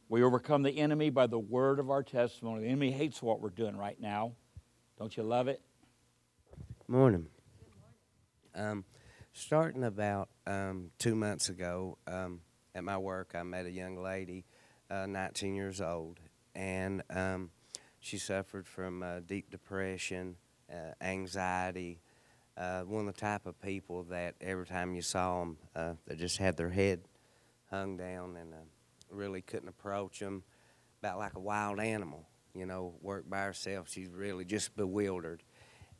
We 0.08 0.22
overcome 0.22 0.62
the 0.62 0.76
enemy 0.78 1.10
by 1.10 1.28
the 1.28 1.38
word 1.38 1.78
of 1.78 1.90
our 1.90 2.02
testimony. 2.02 2.62
The 2.62 2.68
enemy 2.68 2.90
hates 2.90 3.22
what 3.22 3.40
we're 3.40 3.50
doing 3.50 3.76
right 3.76 4.00
now. 4.00 4.32
Don't 4.98 5.16
you 5.16 5.22
love 5.22 5.48
it? 5.48 5.60
Morning. 6.88 7.28
Um, 8.54 8.84
starting 9.32 9.84
about 9.84 10.28
um, 10.46 10.90
two 10.98 11.14
months 11.14 11.48
ago, 11.48 11.96
um, 12.08 12.40
at 12.74 12.82
my 12.84 12.98
work, 12.98 13.32
I 13.34 13.42
met 13.44 13.66
a 13.66 13.70
young 13.70 14.02
lady, 14.02 14.44
uh, 14.90 15.06
19 15.06 15.54
years 15.54 15.80
old, 15.80 16.18
and 16.54 17.02
um, 17.10 17.50
she 18.00 18.18
suffered 18.18 18.66
from 18.66 19.02
uh, 19.02 19.20
deep 19.20 19.50
depression, 19.50 20.36
uh, 20.70 20.92
anxiety. 21.00 22.00
Uh, 22.56 22.82
one 22.82 23.06
of 23.06 23.14
the 23.14 23.20
type 23.20 23.46
of 23.46 23.60
people 23.60 24.02
that 24.04 24.34
every 24.40 24.66
time 24.66 24.94
you 24.94 25.02
saw 25.02 25.40
them, 25.40 25.56
uh, 25.76 25.92
they 26.06 26.16
just 26.16 26.38
had 26.38 26.56
their 26.56 26.70
head 26.70 27.00
hung 27.70 27.96
down 27.96 28.36
and 28.36 28.52
uh, 28.52 28.56
really 29.10 29.42
couldn't 29.42 29.68
approach 29.68 30.18
them, 30.18 30.42
about 31.00 31.18
like 31.18 31.34
a 31.34 31.40
wild 31.40 31.78
animal. 31.78 32.26
You 32.54 32.66
know, 32.66 32.94
work 33.00 33.30
by 33.30 33.42
herself. 33.42 33.88
She's 33.88 34.08
really 34.08 34.44
just 34.44 34.76
bewildered, 34.76 35.42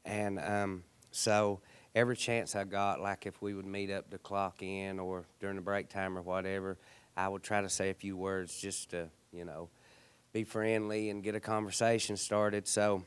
and 0.04 0.40
um, 0.40 0.82
so 1.12 1.60
every 1.94 2.16
chance 2.16 2.56
I 2.56 2.64
got, 2.64 3.00
like 3.00 3.26
if 3.26 3.40
we 3.40 3.54
would 3.54 3.66
meet 3.66 3.90
up 3.90 4.10
to 4.10 4.18
clock 4.18 4.62
in 4.62 4.98
or 4.98 5.24
during 5.40 5.56
the 5.56 5.62
break 5.62 5.88
time 5.88 6.18
or 6.18 6.22
whatever, 6.22 6.76
I 7.16 7.28
would 7.28 7.42
try 7.42 7.60
to 7.60 7.68
say 7.68 7.90
a 7.90 7.94
few 7.94 8.16
words 8.16 8.60
just 8.60 8.90
to, 8.90 9.08
you 9.32 9.44
know, 9.44 9.68
be 10.32 10.44
friendly 10.44 11.10
and 11.10 11.22
get 11.22 11.34
a 11.34 11.40
conversation 11.40 12.16
started. 12.16 12.68
So, 12.68 13.02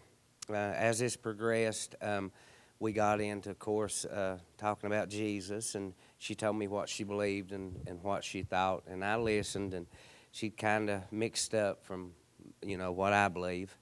uh, 0.49 0.53
as 0.53 0.99
this 0.99 1.15
progressed, 1.15 1.95
um, 2.01 2.31
we 2.79 2.91
got 2.91 3.21
into, 3.21 3.49
of 3.49 3.59
course, 3.59 4.03
uh, 4.03 4.39
talking 4.57 4.87
about 4.87 5.09
Jesus, 5.09 5.75
and 5.75 5.93
she 6.17 6.35
told 6.35 6.57
me 6.57 6.67
what 6.67 6.89
she 6.89 7.05
believed 7.05 7.53
and, 7.53 7.79
and 7.87 8.03
what 8.03 8.25
she 8.25 8.43
thought, 8.43 8.83
and 8.87 9.05
I 9.05 9.15
listened, 9.15 9.73
and 9.73 9.87
she 10.31 10.49
kind 10.49 10.89
of 10.89 11.09
mixed 11.11 11.53
up 11.53 11.85
from, 11.85 12.11
you 12.61 12.77
know, 12.77 12.91
what 12.91 13.13
I 13.13 13.29
believe, 13.29 13.77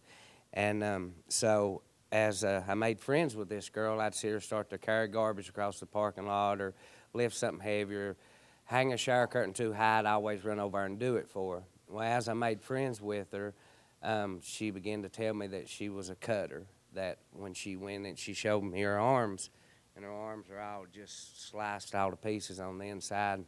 and 0.53 0.83
um, 0.83 1.13
so 1.29 1.81
as 2.12 2.43
uh, 2.43 2.62
I 2.67 2.75
made 2.75 3.00
friends 3.00 3.36
with 3.36 3.50
this 3.50 3.69
girl, 3.69 4.00
I'd 4.00 4.13
see 4.13 4.27
her 4.29 4.39
start 4.39 4.69
to 4.71 4.77
carry 4.77 5.07
garbage 5.07 5.50
across 5.50 5.79
the 5.79 5.86
parking 5.86 6.27
lot 6.27 6.62
or 6.62 6.75
lift 7.13 7.36
something 7.36 7.65
heavier, 7.65 8.17
hang 8.65 8.93
a 8.93 8.98
shower 8.98 9.27
curtain 9.27 9.53
too 9.53 9.74
high. 9.74 10.00
I'd 10.00 10.05
always 10.05 10.43
run 10.43 10.60
over 10.60 10.83
and 10.83 11.00
do 11.00 11.15
it 11.15 11.29
for 11.29 11.55
her. 11.55 11.63
Well, 11.91 12.03
as 12.03 12.29
I 12.29 12.33
made 12.33 12.62
friends 12.62 13.01
with 13.01 13.33
her, 13.33 13.53
um, 14.01 14.39
she 14.41 14.71
began 14.71 15.01
to 15.01 15.10
tell 15.10 15.33
me 15.33 15.48
that 15.48 15.67
she 15.67 15.89
was 15.89 16.10
a 16.10 16.15
cutter. 16.15 16.65
That 16.93 17.17
when 17.33 17.53
she 17.53 17.75
went 17.75 18.05
and 18.05 18.17
she 18.17 18.33
showed 18.33 18.63
me 18.63 18.81
her 18.81 18.98
arms, 18.98 19.50
and 19.95 20.05
her 20.05 20.12
arms 20.12 20.48
are 20.50 20.60
all 20.60 20.86
just 20.93 21.50
sliced 21.50 21.93
all 21.93 22.12
to 22.12 22.15
pieces 22.15 22.62
on 22.62 22.77
the 22.77 22.86
inside. 22.86 23.43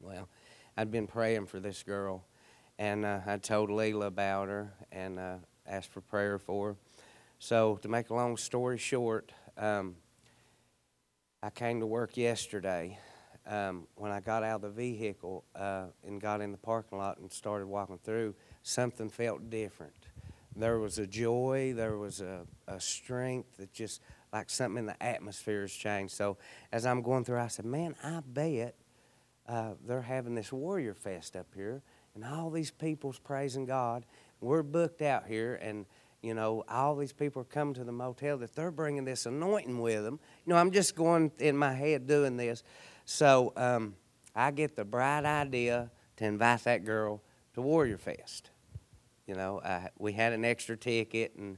Well, 0.00 0.28
I'd 0.76 0.92
been 0.92 1.08
praying 1.08 1.46
for 1.46 1.58
this 1.58 1.82
girl, 1.82 2.24
and 2.78 3.04
uh, 3.04 3.20
I 3.26 3.38
told 3.38 3.70
Leela 3.70 4.06
about 4.06 4.46
her 4.46 4.72
and 4.92 5.18
uh, 5.18 5.36
asked 5.66 5.90
for 5.90 6.00
prayer 6.00 6.38
for 6.38 6.68
her. 6.68 6.76
So, 7.40 7.80
to 7.82 7.88
make 7.88 8.10
a 8.10 8.14
long 8.14 8.36
story 8.36 8.78
short, 8.78 9.32
um, 9.58 9.96
I 11.42 11.50
came 11.50 11.80
to 11.80 11.86
work 11.86 12.16
yesterday 12.16 12.98
um, 13.46 13.86
when 13.94 14.10
I 14.10 14.20
got 14.20 14.42
out 14.42 14.56
of 14.56 14.62
the 14.62 14.70
vehicle 14.70 15.44
uh, 15.54 15.86
and 16.06 16.20
got 16.20 16.40
in 16.40 16.52
the 16.52 16.58
parking 16.58 16.98
lot 16.98 17.18
and 17.18 17.30
started 17.30 17.66
walking 17.66 17.98
through, 17.98 18.34
something 18.62 19.08
felt 19.08 19.50
different. 19.50 19.94
There 20.54 20.78
was 20.78 20.98
a 20.98 21.06
joy, 21.06 21.74
there 21.76 21.98
was 21.98 22.20
a, 22.20 22.46
a 22.66 22.80
strength 22.80 23.58
that 23.58 23.72
just 23.72 24.00
like 24.32 24.50
something 24.50 24.78
in 24.78 24.86
the 24.86 25.02
atmosphere 25.02 25.62
has 25.62 25.72
changed. 25.72 26.14
So 26.14 26.38
as 26.72 26.86
I'm 26.86 27.02
going 27.02 27.24
through, 27.24 27.38
I 27.38 27.48
said, 27.48 27.66
Man, 27.66 27.94
I 28.02 28.20
bet 28.26 28.74
uh, 29.48 29.74
they're 29.86 30.02
having 30.02 30.34
this 30.34 30.52
Warrior 30.52 30.94
Fest 30.94 31.36
up 31.36 31.46
here, 31.54 31.82
and 32.14 32.24
all 32.24 32.50
these 32.50 32.70
people's 32.70 33.18
praising 33.18 33.66
God. 33.66 34.04
We're 34.40 34.62
booked 34.62 35.02
out 35.02 35.26
here, 35.26 35.56
and 35.56 35.86
you 36.22 36.34
know, 36.34 36.64
all 36.68 36.96
these 36.96 37.12
people 37.12 37.42
are 37.42 37.46
coming 37.46 37.74
to 37.74 37.84
the 37.84 37.92
motel 37.92 38.38
that 38.38 38.54
they're 38.54 38.70
bringing 38.70 39.04
this 39.04 39.26
anointing 39.26 39.80
with 39.80 40.02
them. 40.02 40.18
You 40.44 40.52
know, 40.52 40.58
I'm 40.58 40.72
just 40.72 40.96
going 40.96 41.30
in 41.38 41.56
my 41.56 41.72
head 41.72 42.06
doing 42.06 42.36
this. 42.36 42.62
So 43.06 43.52
um, 43.56 43.94
I 44.34 44.50
get 44.50 44.76
the 44.76 44.84
bright 44.84 45.24
idea 45.24 45.90
to 46.16 46.24
invite 46.24 46.64
that 46.64 46.84
girl 46.84 47.22
to 47.54 47.62
Warrior 47.62 47.98
Fest. 47.98 48.50
You 49.26 49.34
know, 49.34 49.60
I, 49.64 49.88
we 49.98 50.12
had 50.12 50.32
an 50.32 50.44
extra 50.44 50.76
ticket, 50.76 51.34
and 51.36 51.56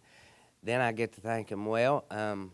then 0.63 0.81
I 0.81 0.93
get 0.93 1.13
to 1.15 1.21
thinking, 1.21 1.65
well, 1.65 2.05
um, 2.11 2.53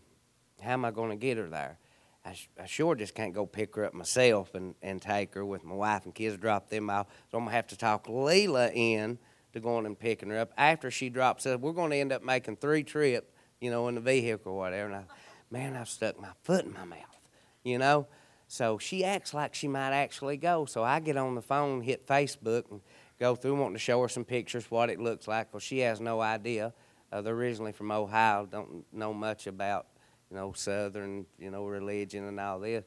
how 0.61 0.71
am 0.71 0.85
I 0.85 0.91
going 0.91 1.09
to 1.09 1.15
get 1.15 1.37
her 1.37 1.47
there? 1.49 1.77
I, 2.25 2.33
sh- 2.33 2.49
I, 2.59 2.65
sure 2.65 2.95
just 2.95 3.13
can't 3.13 3.33
go 3.33 3.45
pick 3.45 3.75
her 3.75 3.85
up 3.85 3.93
myself 3.93 4.55
and, 4.55 4.73
and 4.81 5.01
take 5.01 5.35
her 5.35 5.45
with 5.45 5.63
my 5.63 5.75
wife 5.75 6.05
and 6.05 6.15
kids, 6.15 6.37
drop 6.37 6.69
them 6.69 6.89
off. 6.89 7.07
So 7.29 7.37
I'm 7.37 7.43
going 7.43 7.51
to 7.51 7.55
have 7.55 7.67
to 7.67 7.77
talk 7.77 8.07
Leela 8.07 8.73
in 8.73 9.19
to 9.53 9.59
going 9.59 9.85
and 9.85 9.99
picking 9.99 10.29
her 10.29 10.39
up. 10.39 10.51
After 10.57 10.89
she 10.89 11.09
drops 11.09 11.45
us, 11.45 11.59
we're 11.59 11.73
going 11.73 11.91
to 11.91 11.97
end 11.97 12.11
up 12.11 12.23
making 12.23 12.57
three 12.57 12.83
trips, 12.83 13.31
you 13.59 13.69
know, 13.69 13.87
in 13.89 13.95
the 13.95 14.01
vehicle 14.01 14.53
or 14.53 14.57
whatever. 14.57 14.87
And 14.87 14.95
I, 14.95 15.03
man, 15.51 15.75
I've 15.75 15.89
stuck 15.89 16.19
my 16.19 16.31
foot 16.43 16.65
in 16.65 16.73
my 16.73 16.85
mouth, 16.85 17.19
you 17.63 17.77
know. 17.77 18.07
So 18.55 18.77
she 18.77 19.03
acts 19.03 19.33
like 19.33 19.53
she 19.53 19.67
might 19.67 19.91
actually 19.91 20.37
go. 20.37 20.63
So 20.63 20.81
I 20.81 21.01
get 21.01 21.17
on 21.17 21.35
the 21.35 21.41
phone, 21.41 21.81
hit 21.81 22.07
Facebook, 22.07 22.71
and 22.71 22.79
go 23.19 23.35
through 23.35 23.55
wanting 23.55 23.73
to 23.73 23.79
show 23.79 24.01
her 24.01 24.07
some 24.07 24.23
pictures, 24.23 24.71
what 24.71 24.89
it 24.89 24.97
looks 24.97 25.27
like. 25.27 25.53
Well, 25.53 25.59
she 25.59 25.79
has 25.79 25.99
no 25.99 26.21
idea. 26.21 26.73
Uh, 27.11 27.21
they're 27.21 27.33
originally 27.35 27.73
from 27.73 27.91
Ohio, 27.91 28.47
don't 28.49 28.85
know 28.93 29.13
much 29.13 29.47
about, 29.47 29.87
you 30.31 30.37
know, 30.37 30.53
Southern, 30.53 31.25
you 31.37 31.51
know, 31.51 31.65
religion 31.65 32.23
and 32.23 32.39
all 32.39 32.61
this. 32.61 32.85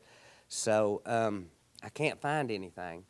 So 0.49 1.03
um, 1.05 1.49
I 1.83 1.91
can't 1.91 2.19
find 2.19 2.51
anything. 2.51 3.05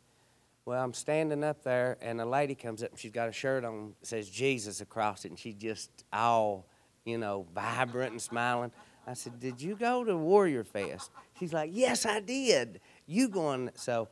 Well, 0.65 0.83
I'm 0.83 0.93
standing 0.93 1.45
up 1.45 1.63
there, 1.63 1.97
and 2.01 2.19
a 2.19 2.25
lady 2.25 2.55
comes 2.55 2.83
up, 2.83 2.89
and 2.89 2.99
she's 2.99 3.13
got 3.13 3.29
a 3.29 3.31
shirt 3.31 3.63
on 3.63 3.93
that 4.01 4.05
says 4.05 4.29
Jesus 4.29 4.81
across 4.81 5.23
it, 5.23 5.29
and 5.29 5.39
she's 5.39 5.55
just 5.55 6.03
all, 6.11 6.67
you 7.05 7.19
know, 7.19 7.47
vibrant 7.55 8.11
and 8.11 8.21
smiling. 8.21 8.73
I 9.07 9.13
said, 9.13 9.39
Did 9.39 9.61
you 9.61 9.75
go 9.75 10.03
to 10.03 10.15
Warrior 10.15 10.63
Fest? 10.63 11.11
She's 11.39 11.53
like, 11.53 11.71
Yes, 11.73 12.05
I 12.05 12.19
did. 12.19 12.81
You 13.05 13.29
going? 13.29 13.71
So 13.75 14.07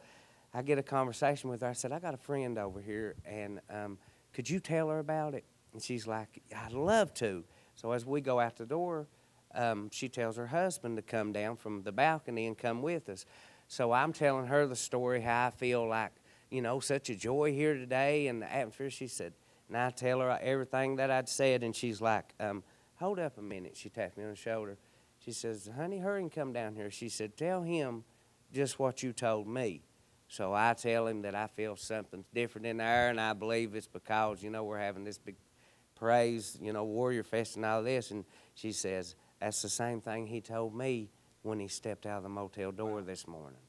I 0.54 0.62
get 0.62 0.78
a 0.78 0.84
conversation 0.84 1.50
with 1.50 1.62
her. 1.62 1.68
I 1.68 1.74
said, 1.74 1.92
I 1.92 2.00
got 2.00 2.14
a 2.14 2.18
friend 2.18 2.58
over 2.58 2.82
here, 2.82 3.16
and 3.26 3.60
um, 3.70 3.98
could 4.34 4.50
you 4.50 4.60
tell 4.60 4.90
her 4.90 5.00
about 5.00 5.34
it? 5.34 5.44
And 5.74 5.82
she's 5.82 6.08
like, 6.08 6.42
I'd 6.56 6.74
love 6.74 7.14
to. 7.16 7.44
So 7.76 7.92
as 7.92 8.06
we 8.06 8.22
go 8.22 8.40
out 8.40 8.56
the 8.56 8.66
door, 8.66 9.08
um, 9.54 9.90
she 9.92 10.10
tells 10.10 10.38
her 10.38 10.48
husband 10.48 10.98
to 10.98 11.02
come 11.02 11.32
down 11.32 11.58
from 11.58 11.84
the 11.84 11.92
balcony 11.92 12.48
and 12.48 12.58
come 12.58 12.82
with 12.82 13.10
us. 13.10 13.26
So 13.68 13.92
I'm 13.92 14.14
telling 14.14 14.48
her 14.48 14.66
the 14.66 14.76
story, 14.76 15.22
how 15.22 15.48
I 15.48 15.50
feel 15.52 15.88
like, 15.88 16.14
you 16.50 16.62
know, 16.62 16.80
such 16.80 17.10
a 17.10 17.16
joy 17.16 17.52
here 17.54 17.74
today 17.74 18.28
and 18.28 18.42
the 18.42 18.52
atmosphere. 18.52 18.90
She 18.90 19.08
said, 19.08 19.34
and 19.68 19.78
I 19.78 19.90
tell 19.90 20.22
her 20.22 20.40
everything 20.42 20.96
that 20.96 21.12
I'd 21.12 21.28
said, 21.28 21.64
and 21.64 21.76
she's 21.76 22.02
like, 22.02 22.34
um, 22.40 22.64
hold 22.98 23.20
up 23.20 23.38
a 23.38 23.42
minute. 23.42 23.76
She 23.76 23.90
tapped 23.90 24.18
me 24.18 24.24
on 24.24 24.32
the 24.32 24.36
shoulder. 24.36 24.78
She 25.20 25.32
says, 25.32 25.70
honey, 25.76 26.00
hurry 26.00 26.22
and 26.22 26.32
come 26.32 26.54
down 26.54 26.76
here. 26.76 26.92
She 26.92 27.10
said, 27.10 27.36
tell 27.38 27.64
him 27.64 28.04
just 28.54 28.78
what 28.78 29.02
you 29.02 29.14
told 29.14 29.48
me. 29.48 29.82
So 30.28 30.54
I 30.54 30.74
tell 30.74 31.08
him 31.08 31.22
that 31.22 31.36
I 31.36 31.48
feel 31.48 31.76
something's 31.76 32.28
different 32.34 32.68
in 32.68 32.78
there, 32.78 33.10
and 33.10 33.20
I 33.20 33.34
believe 33.34 33.76
it's 33.76 33.88
because, 33.88 34.44
you 34.44 34.50
know, 34.50 34.64
we're 34.64 34.78
having 34.78 35.04
this 35.06 35.18
big 35.18 35.36
praise, 35.96 36.58
you 36.62 36.74
know, 36.74 36.84
Warrior 36.84 37.24
Fest 37.24 37.56
and 37.56 37.66
all 37.66 37.82
this. 37.82 38.12
And 38.12 38.26
she 38.54 38.74
says, 38.74 39.16
that's 39.40 39.62
the 39.62 39.70
same 39.70 40.02
thing 40.02 40.28
he 40.28 40.42
told 40.42 40.76
me 40.76 41.10
when 41.44 41.60
he 41.60 41.68
stepped 41.68 42.06
out 42.06 42.18
of 42.18 42.24
the 42.24 42.30
motel 42.30 42.72
door 42.72 43.02
this 43.02 43.26
morning, 43.26 43.60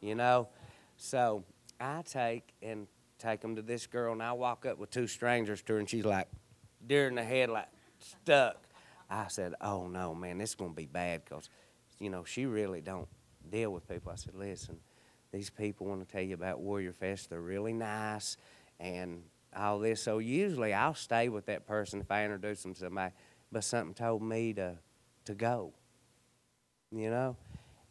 you 0.00 0.14
know? 0.14 0.48
So 0.96 1.44
I 1.78 2.02
take 2.02 2.54
and 2.62 2.86
take 3.18 3.42
him 3.42 3.56
to 3.56 3.62
this 3.62 3.86
girl, 3.86 4.12
and 4.12 4.22
I 4.22 4.32
walk 4.32 4.64
up 4.64 4.78
with 4.78 4.90
two 4.90 5.06
strangers 5.06 5.60
to 5.62 5.74
her, 5.74 5.78
and 5.78 5.88
she's 5.88 6.04
like, 6.04 6.28
deer 6.86 7.08
in 7.08 7.14
the 7.16 7.24
headlight, 7.24 7.68
stuck. 7.98 8.65
I 9.08 9.28
said, 9.28 9.54
"Oh 9.60 9.86
no, 9.86 10.14
man, 10.14 10.38
this 10.38 10.50
is 10.50 10.54
gonna 10.56 10.72
be 10.72 10.86
bad 10.86 11.24
because, 11.24 11.48
you 11.98 12.10
know, 12.10 12.24
she 12.24 12.46
really 12.46 12.80
don't 12.80 13.08
deal 13.50 13.72
with 13.72 13.88
people." 13.88 14.12
I 14.12 14.16
said, 14.16 14.34
"Listen, 14.34 14.80
these 15.32 15.50
people 15.50 15.86
want 15.86 16.06
to 16.06 16.12
tell 16.12 16.22
you 16.22 16.34
about 16.34 16.60
Warrior 16.60 16.92
Fest. 16.92 17.30
They're 17.30 17.40
really 17.40 17.72
nice 17.72 18.36
and 18.80 19.22
all 19.56 19.78
this. 19.78 20.02
So 20.02 20.18
usually 20.18 20.74
I'll 20.74 20.94
stay 20.94 21.28
with 21.28 21.46
that 21.46 21.66
person 21.66 22.00
if 22.00 22.10
I 22.10 22.24
introduce 22.24 22.62
them 22.62 22.74
to 22.74 22.80
somebody, 22.80 23.12
but 23.50 23.64
something 23.64 23.94
told 23.94 24.22
me 24.22 24.52
to 24.54 24.78
to 25.26 25.34
go. 25.34 25.72
You 26.90 27.10
know." 27.10 27.36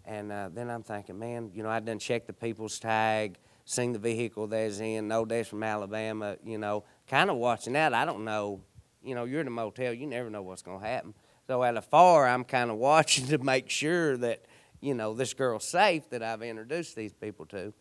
And 0.08 0.32
uh, 0.32 0.50
then 0.54 0.70
I'm 0.70 0.84
thinking, 0.84 1.18
man, 1.18 1.52
you 1.54 1.64
know, 1.64 1.70
I 1.70 1.80
done 1.80 1.98
checked 1.98 2.28
the 2.28 2.34
people's 2.34 2.78
tag, 2.78 3.40
seen 3.66 3.92
the 3.92 4.00
vehicle 4.00 4.46
they's 4.48 4.80
in, 4.80 5.08
know 5.08 5.26
they's 5.26 5.48
from 5.48 5.64
Alabama, 5.64 6.38
you 6.44 6.60
know, 6.60 6.84
kind 7.08 7.30
of 7.32 7.38
watching 7.38 7.74
that. 7.74 7.94
I 7.94 8.06
don't 8.06 8.24
know 8.24 8.62
you 9.06 9.16
know, 9.16 9.26
you're 9.26 9.42
in 9.42 9.48
a 9.48 9.52
motel, 9.52 9.94
you 9.94 10.08
never 10.08 10.30
know 10.30 10.42
what's 10.42 10.62
going 10.62 10.80
to 10.80 10.86
happen. 10.86 11.14
So 11.48 11.64
at 11.64 11.78
afar, 11.78 12.28
I'm 12.28 12.44
kind 12.44 12.72
of 12.72 12.78
watching 12.78 13.28
to 13.28 13.38
make 13.38 13.70
sure 13.70 14.18
that, 14.18 14.46
you 14.82 14.94
know, 14.94 15.14
this 15.14 15.34
girl's 15.34 15.68
safe 15.68 16.10
that 16.10 16.24
I've 16.24 16.42
introduced 16.42 16.96
these 16.96 17.14
people 17.14 17.46
to. 17.48 17.74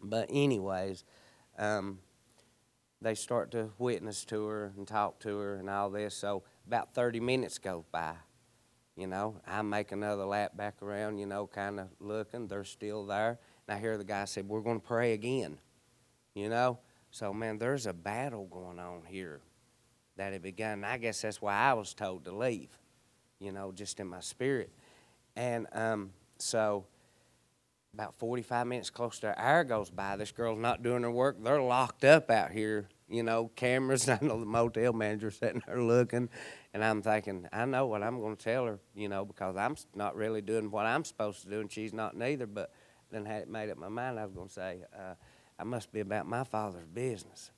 But, 0.00 0.28
anyways, 0.30 1.04
um, 1.58 2.00
they 3.00 3.14
start 3.14 3.50
to 3.52 3.70
witness 3.78 4.24
to 4.26 4.46
her 4.46 4.72
and 4.76 4.86
talk 4.86 5.20
to 5.20 5.38
her 5.38 5.56
and 5.56 5.70
all 5.70 5.90
this. 5.90 6.14
So 6.14 6.42
about 6.66 6.94
30 6.94 7.20
minutes 7.20 7.58
goes 7.58 7.84
by. 7.90 8.14
You 8.94 9.06
know, 9.06 9.40
I 9.46 9.62
make 9.62 9.90
another 9.90 10.26
lap 10.26 10.54
back 10.54 10.82
around, 10.82 11.16
you 11.16 11.24
know, 11.24 11.46
kind 11.46 11.80
of 11.80 11.88
looking. 11.98 12.46
They're 12.46 12.64
still 12.64 13.06
there. 13.06 13.38
And 13.66 13.76
I 13.76 13.80
hear 13.80 13.96
the 13.96 14.04
guy 14.04 14.26
say, 14.26 14.42
We're 14.42 14.60
going 14.60 14.80
to 14.80 14.86
pray 14.86 15.14
again. 15.14 15.58
You 16.34 16.50
know? 16.50 16.78
So, 17.10 17.32
man, 17.32 17.58
there's 17.58 17.86
a 17.86 17.92
battle 17.92 18.46
going 18.46 18.78
on 18.78 19.02
here 19.06 19.40
that 20.22 20.32
had 20.32 20.42
begun. 20.42 20.84
I 20.84 20.98
guess 20.98 21.22
that's 21.22 21.42
why 21.42 21.54
I 21.54 21.74
was 21.74 21.94
told 21.94 22.24
to 22.26 22.32
leave, 22.32 22.70
you 23.40 23.50
know, 23.50 23.72
just 23.72 23.98
in 23.98 24.06
my 24.06 24.20
spirit. 24.20 24.70
And 25.34 25.66
um, 25.72 26.10
so 26.38 26.84
about 27.92 28.14
45 28.18 28.68
minutes 28.68 28.88
close 28.88 29.18
to 29.20 29.30
an 29.30 29.34
hour 29.36 29.64
goes 29.64 29.90
by. 29.90 30.16
This 30.16 30.30
girl's 30.30 30.60
not 30.60 30.82
doing 30.84 31.02
her 31.02 31.10
work. 31.10 31.42
They're 31.42 31.60
locked 31.60 32.04
up 32.04 32.30
out 32.30 32.52
here, 32.52 32.88
you 33.08 33.24
know, 33.24 33.50
cameras. 33.56 34.08
I 34.08 34.20
know 34.22 34.38
the 34.38 34.46
motel 34.46 34.92
manager 34.92 35.32
sitting 35.32 35.62
there 35.66 35.82
looking. 35.82 36.28
And 36.72 36.84
I'm 36.84 37.02
thinking, 37.02 37.48
I 37.52 37.64
know 37.64 37.88
what 37.88 38.04
I'm 38.04 38.20
going 38.20 38.36
to 38.36 38.44
tell 38.44 38.66
her, 38.66 38.78
you 38.94 39.08
know, 39.08 39.24
because 39.24 39.56
I'm 39.56 39.74
not 39.92 40.14
really 40.14 40.40
doing 40.40 40.70
what 40.70 40.86
I'm 40.86 41.04
supposed 41.04 41.42
to 41.42 41.50
do, 41.50 41.60
and 41.60 41.70
she's 41.70 41.92
not 41.92 42.16
neither. 42.16 42.46
But 42.46 42.72
then 43.10 43.24
had 43.26 43.48
made 43.48 43.70
up 43.70 43.76
my 43.76 43.88
mind, 43.88 44.20
I 44.20 44.24
was 44.24 44.32
going 44.32 44.48
to 44.48 44.54
say, 44.54 44.82
uh, 44.96 45.14
I 45.58 45.64
must 45.64 45.92
be 45.92 45.98
about 45.98 46.26
my 46.26 46.44
father's 46.44 46.86
business, 46.86 47.50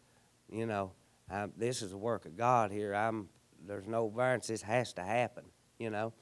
you 0.51 0.65
know. 0.65 0.93
I, 1.31 1.47
this 1.57 1.83
is 1.83 1.93
a 1.93 1.97
work 1.97 2.27
of 2.27 2.37
God 2.37 2.71
here. 2.71 2.95
I'm 2.95 3.29
there's 3.67 3.87
no 3.87 4.09
variance. 4.09 4.47
This 4.49 4.63
has 4.63 4.93
to 4.95 5.03
happen, 5.03 5.45
you 5.79 5.91
know. 5.91 6.13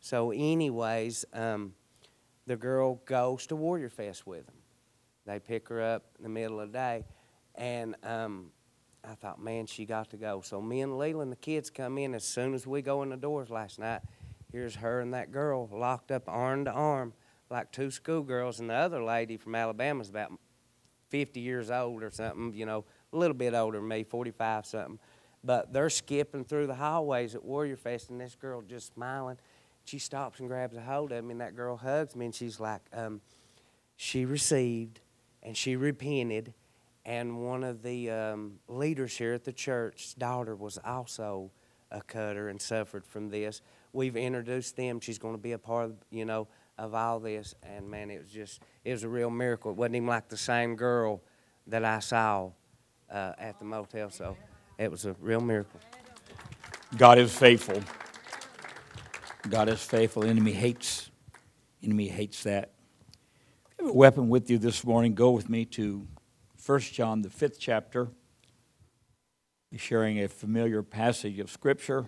So, 0.00 0.30
anyways, 0.30 1.24
um, 1.32 1.74
the 2.46 2.56
girl 2.56 3.02
goes 3.04 3.46
to 3.48 3.56
Warrior 3.56 3.90
Fest 3.90 4.26
with 4.26 4.46
them. 4.46 4.54
They 5.26 5.38
pick 5.38 5.68
her 5.68 5.82
up 5.82 6.04
in 6.18 6.22
the 6.22 6.28
middle 6.28 6.60
of 6.60 6.72
the 6.72 6.78
day, 6.78 7.04
and 7.54 7.96
um, 8.02 8.50
I 9.04 9.14
thought, 9.14 9.40
man, 9.40 9.66
she 9.66 9.84
got 9.84 10.10
to 10.10 10.16
go. 10.16 10.40
So 10.40 10.60
me 10.60 10.80
and 10.80 10.98
Leland, 10.98 11.32
the 11.32 11.36
kids, 11.36 11.70
come 11.70 11.98
in 11.98 12.14
as 12.14 12.24
soon 12.24 12.54
as 12.54 12.66
we 12.66 12.82
go 12.82 13.02
in 13.02 13.10
the 13.10 13.16
doors 13.16 13.50
last 13.50 13.78
night. 13.78 14.00
Here's 14.52 14.76
her 14.76 15.00
and 15.00 15.12
that 15.14 15.32
girl 15.32 15.68
locked 15.72 16.10
up 16.10 16.24
arm 16.28 16.64
to 16.64 16.70
arm 16.70 17.12
like 17.50 17.70
two 17.72 17.90
schoolgirls, 17.90 18.58
and 18.58 18.70
the 18.70 18.74
other 18.74 19.02
lady 19.02 19.36
from 19.36 19.54
Alabama's 19.54 20.08
about 20.08 20.32
50 21.10 21.40
years 21.40 21.70
old 21.70 22.02
or 22.02 22.10
something, 22.10 22.52
you 22.54 22.66
know, 22.66 22.84
a 23.12 23.16
little 23.16 23.36
bit 23.36 23.54
older 23.54 23.78
than 23.78 23.88
me, 23.88 24.04
45 24.04 24.66
something. 24.66 24.98
But 25.44 25.72
they're 25.72 25.90
skipping 25.90 26.44
through 26.44 26.66
the 26.66 26.74
hallways 26.74 27.34
at 27.34 27.44
Warrior 27.44 27.76
Fest, 27.76 28.10
and 28.10 28.20
this 28.20 28.34
girl 28.34 28.62
just 28.62 28.94
smiling. 28.94 29.38
She 29.84 29.98
stops 29.98 30.40
and 30.40 30.48
grabs 30.48 30.76
a 30.76 30.80
hold 30.80 31.12
of 31.12 31.24
me, 31.24 31.32
and 31.32 31.40
that 31.40 31.54
girl 31.54 31.76
hugs 31.76 32.16
me, 32.16 32.26
and 32.26 32.34
she's 32.34 32.58
like, 32.58 32.82
um, 32.92 33.20
she 33.96 34.24
received 34.24 35.00
and 35.42 35.56
she 35.56 35.76
repented. 35.76 36.52
And 37.04 37.44
one 37.44 37.64
of 37.64 37.82
the 37.82 38.10
um, 38.10 38.58
leaders 38.68 39.16
here 39.16 39.32
at 39.32 39.44
the 39.44 39.52
church's 39.52 40.14
daughter 40.14 40.54
was 40.56 40.78
also 40.84 41.50
a 41.90 42.02
cutter 42.02 42.48
and 42.48 42.60
suffered 42.60 43.06
from 43.06 43.30
this. 43.30 43.62
We've 43.92 44.16
introduced 44.16 44.76
them. 44.76 45.00
She's 45.00 45.18
going 45.18 45.34
to 45.34 45.40
be 45.40 45.52
a 45.52 45.58
part 45.58 45.86
of, 45.86 45.96
you 46.10 46.24
know, 46.24 46.48
of 46.76 46.94
all 46.94 47.20
this. 47.20 47.54
And 47.62 47.88
man, 47.88 48.10
it 48.10 48.22
was 48.22 48.30
just, 48.30 48.60
it 48.84 48.90
was 48.90 49.04
a 49.04 49.08
real 49.08 49.30
miracle. 49.30 49.70
It 49.70 49.76
wasn't 49.76 49.96
even 49.96 50.08
like 50.08 50.28
the 50.28 50.36
same 50.36 50.74
girl 50.74 51.22
that 51.68 51.84
I 51.84 52.00
saw 52.00 52.50
uh, 53.10 53.32
at 53.38 53.58
the 53.58 53.64
motel. 53.64 54.10
So 54.10 54.36
it 54.78 54.90
was 54.90 55.04
a 55.04 55.14
real 55.20 55.40
miracle. 55.40 55.80
God 56.96 57.18
is 57.18 57.36
faithful. 57.36 57.82
God 59.48 59.68
is 59.68 59.82
faithful. 59.82 60.24
Enemy 60.24 60.52
hates. 60.52 61.10
Enemy 61.82 62.08
hates 62.08 62.42
that. 62.44 62.72
If 63.70 63.80
you 63.80 63.86
have 63.86 63.94
a 63.94 63.98
weapon 63.98 64.28
with 64.28 64.50
you 64.50 64.58
this 64.58 64.84
morning, 64.84 65.14
go 65.14 65.30
with 65.30 65.48
me 65.48 65.64
to 65.66 66.06
1 66.64 66.80
John, 66.80 67.22
the 67.22 67.30
fifth 67.30 67.58
chapter. 67.60 68.08
Be 69.70 69.78
sharing 69.78 70.20
a 70.20 70.28
familiar 70.28 70.82
passage 70.82 71.38
of 71.38 71.50
Scripture. 71.50 72.06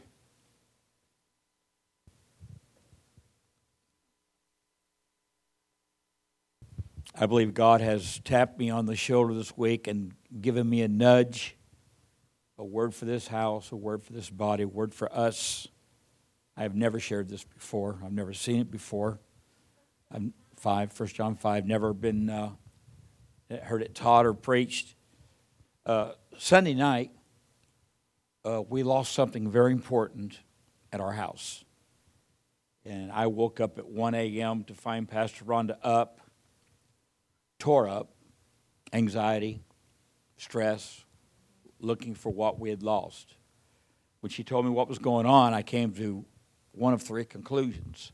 I 7.21 7.27
believe 7.27 7.53
God 7.53 7.81
has 7.81 8.21
tapped 8.25 8.59
me 8.59 8.71
on 8.71 8.87
the 8.87 8.95
shoulder 8.95 9.35
this 9.35 9.57
week 9.57 9.89
and 9.89 10.13
given 10.41 10.69
me 10.69 10.83
a 10.83 10.89
nudge, 10.89 11.57
a 12.59 12.65
word 12.65 12.95
for 12.95 13.05
this 13.05 13.29
house, 13.29 13.73
a 13.73 13.77
word 13.77 14.03
for 14.03 14.13
this 14.13 14.31
body, 14.31 14.65
a 14.65 14.69
word 14.69 14.95
for 14.95 15.13
us. 15.13 15.69
I 16.57 16.63
have 16.63 16.75
never 16.75 16.99
shared 16.99 17.29
this 17.29 17.45
before. 17.45 17.99
I've 18.05 18.13
never 18.13 18.33
seen 18.33 18.61
it 18.61 18.71
before. 18.71 19.21
I'm 20.11 20.35
five, 20.57 20.93
First 20.93 21.15
John 21.15 21.37
five. 21.37 21.67
Never 21.67 21.93
been 21.93 22.29
uh, 22.29 22.51
heard 23.63 23.83
it 23.83 23.95
taught 23.95 24.27
or 24.27 24.35
preached. 24.35 24.95
Uh, 25.87 26.13
Sunday 26.37 26.75
night, 26.75 27.11
uh, 28.45 28.63
we 28.69 28.83
lost 28.83 29.13
something 29.13 29.51
very 29.51 29.73
important 29.73 30.41
at 30.93 31.01
our 31.01 31.13
house, 31.13 31.65
and 32.85 33.13
I 33.13 33.27
woke 33.27 33.61
up 33.61 33.79
at 33.79 33.87
1 33.87 34.15
a.m. 34.15 34.65
to 34.65 34.75
find 34.75 35.09
Pastor 35.09 35.45
Rhonda 35.45 35.77
up 35.83 36.21
tore 37.59 37.89
up, 37.89 38.15
anxiety, 38.93 39.61
stress, 40.39 41.05
looking 41.81 42.15
for 42.15 42.31
what 42.31 42.59
we 42.59 42.71
had 42.71 42.83
lost. 42.83 43.37
When 44.21 44.31
she 44.31 44.43
told 44.43 44.65
me 44.65 44.71
what 44.71 44.89
was 44.89 44.99
going 44.99 45.27
on, 45.27 45.55
I 45.55 45.63
came 45.63 45.93
to 45.93 46.25
one 46.73 46.93
of 46.93 47.03
three 47.03 47.25
conclusions. 47.25 48.13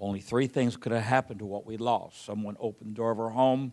Only 0.00 0.20
three 0.20 0.48
things 0.48 0.76
could 0.76 0.92
have 0.92 1.04
happened 1.04 1.38
to 1.40 1.46
what 1.46 1.64
we 1.64 1.76
lost. 1.76 2.24
Someone 2.24 2.56
opened 2.58 2.90
the 2.90 2.94
door 2.96 3.12
of 3.12 3.20
our 3.20 3.30
home 3.30 3.72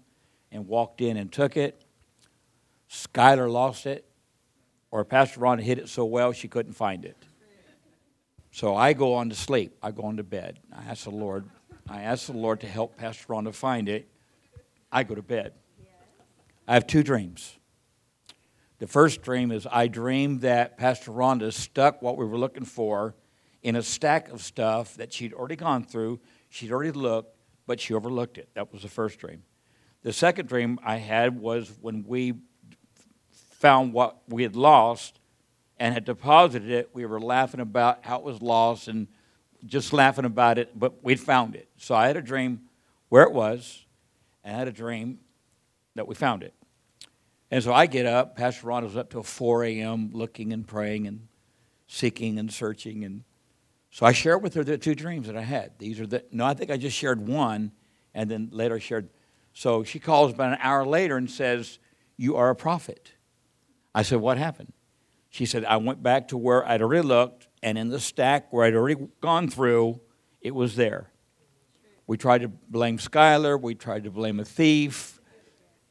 and 0.52 0.68
walked 0.68 1.02
in 1.02 1.18
and 1.18 1.32
took 1.32 1.58
it. 1.58 1.84
Skylar 2.90 3.52
lost 3.52 3.86
it, 3.86 4.06
or 4.92 5.06
Pastor 5.06 5.40
Ron 5.40 5.60
hid 5.60 5.78
it 5.78 5.90
so 5.90 6.06
well 6.06 6.32
she 6.32 6.48
couldn't 6.48 6.74
find 6.74 7.06
it. 7.06 7.18
So 8.52 8.76
I 8.76 8.94
go 8.94 9.14
on 9.14 9.30
to 9.30 9.36
sleep. 9.36 9.78
I 9.82 9.92
go 9.92 10.04
on 10.04 10.18
to 10.18 10.24
bed. 10.24 10.60
I 10.76 10.84
ask 10.90 11.04
the 11.04 11.12
Lord. 11.12 11.46
I 11.88 12.02
ask 12.02 12.28
the 12.28 12.34
Lord 12.34 12.62
to 12.62 12.68
help 12.68 12.98
Pastor 12.98 13.26
Ron 13.28 13.46
to 13.46 13.54
find 13.54 13.88
it. 13.88 14.08
I 14.92 15.04
go 15.04 15.14
to 15.14 15.22
bed. 15.22 15.54
I 16.68 16.74
have 16.74 16.88
two 16.88 17.04
dreams. 17.04 17.59
The 18.80 18.88
first 18.88 19.22
dream 19.22 19.52
is 19.52 19.68
I 19.70 19.88
dreamed 19.88 20.42
that 20.42 20.78
Pastor 20.78 21.12
Rhonda 21.12 21.52
stuck 21.52 22.02
what 22.02 22.18
we 22.18 22.26
were 22.26 22.38
looking 22.38 22.64
for 22.64 23.14
in 23.62 23.76
a 23.76 23.84
stack 23.84 24.30
of 24.30 24.42
stuff 24.42 24.96
that 24.96 25.12
she'd 25.12 25.34
already 25.34 25.58
gone 25.58 25.84
through. 25.84 26.22
She'd 26.48 26.72
already 26.72 26.92
looked, 26.92 27.36
but 27.68 27.82
she 27.82 27.94
overlooked 27.94 28.38
it. 28.38 28.48
That 28.54 28.72
was 28.72 28.84
the 28.84 28.88
first 28.88 29.20
dream. 29.20 29.44
The 30.04 30.14
second 30.14 30.48
dream 30.48 30.80
I 30.82 30.96
had 30.96 31.38
was 31.38 31.70
when 31.82 32.06
we 32.08 32.36
found 33.32 33.92
what 33.92 34.22
we 34.30 34.44
had 34.44 34.56
lost 34.56 35.20
and 35.78 35.94
had 35.94 36.06
deposited 36.06 36.70
it, 36.70 36.90
we 36.94 37.06
were 37.06 37.20
laughing 37.20 37.60
about 37.60 38.06
how 38.06 38.18
it 38.18 38.24
was 38.24 38.42
lost 38.42 38.88
and 38.88 39.08
just 39.66 39.92
laughing 39.92 40.24
about 40.24 40.58
it, 40.58 40.78
but 40.80 41.04
we'd 41.04 41.20
found 41.20 41.54
it. 41.56 41.68
So 41.78 41.96
I 41.96 42.08
had 42.08 42.16
a 42.16 42.22
dream 42.22 42.62
where 43.10 43.24
it 43.24 43.34
was, 43.34 43.86
and 44.44 44.56
I 44.56 44.60
had 44.60 44.70
a 44.70 44.74
dream 44.74 45.20
that 45.96 46.08
we 46.08 46.16
found 46.16 46.44
it. 46.44 46.54
And 47.52 47.64
so 47.64 47.74
I 47.74 47.88
get 47.88 48.06
up. 48.06 48.36
Pastor 48.36 48.68
Ron 48.68 48.84
was 48.84 48.96
up 48.96 49.10
till 49.10 49.24
4 49.24 49.64
a.m. 49.66 50.12
looking 50.14 50.54
and 50.54 50.68
praying 50.68 51.08
and 51.08 51.28
seeking 51.88 52.38
and 52.38 52.52
searching. 52.52 53.04
And 53.04 53.24
so 53.90 54.06
I 54.06 54.12
shared 54.12 54.44
with 54.44 54.54
her 54.54 54.64
the 54.64 54.78
two 54.78 54.96
dreams 54.96 55.28
that 55.28 55.36
I 55.36 55.42
had. 55.42 55.80
These 55.80 56.00
are 56.00 56.08
the, 56.08 56.24
no, 56.32 56.46
I 56.46 56.54
think 56.54 56.70
I 56.70 56.78
just 56.78 56.96
shared 56.96 57.28
one, 57.28 57.72
and 58.14 58.30
then 58.30 58.50
later 58.52 58.80
shared. 58.80 59.10
So 59.54 59.84
she 59.84 60.00
calls 60.00 60.32
about 60.34 60.54
an 60.54 60.60
hour 60.62 60.86
later 60.86 61.18
and 61.18 61.30
says, 61.30 61.80
You 62.18 62.36
are 62.36 62.50
a 62.50 62.56
prophet. 62.56 63.14
I 63.96 64.04
said, 64.04 64.20
What 64.20 64.38
happened? 64.38 64.74
She 65.30 65.46
said, 65.46 65.66
I 65.66 65.78
went 65.78 66.02
back 66.02 66.30
to 66.30 66.38
where 66.38 66.68
I'd 66.68 66.82
already 66.82 67.08
looked, 67.08 67.48
and 67.62 67.78
in 67.78 67.90
the 67.90 68.00
stack 68.00 68.52
where 68.52 68.66
I'd 68.66 68.76
already 68.76 69.08
gone 69.22 69.48
through, 69.48 70.00
it 70.42 70.56
was 70.56 70.76
there. 70.76 71.12
We 72.08 72.18
tried 72.18 72.42
to 72.42 72.48
blame 72.48 72.98
Skylar, 72.98 73.62
we 73.62 73.76
tried 73.76 74.06
to 74.06 74.12
blame 74.12 74.40
a 74.40 74.46
thief, 74.46 75.20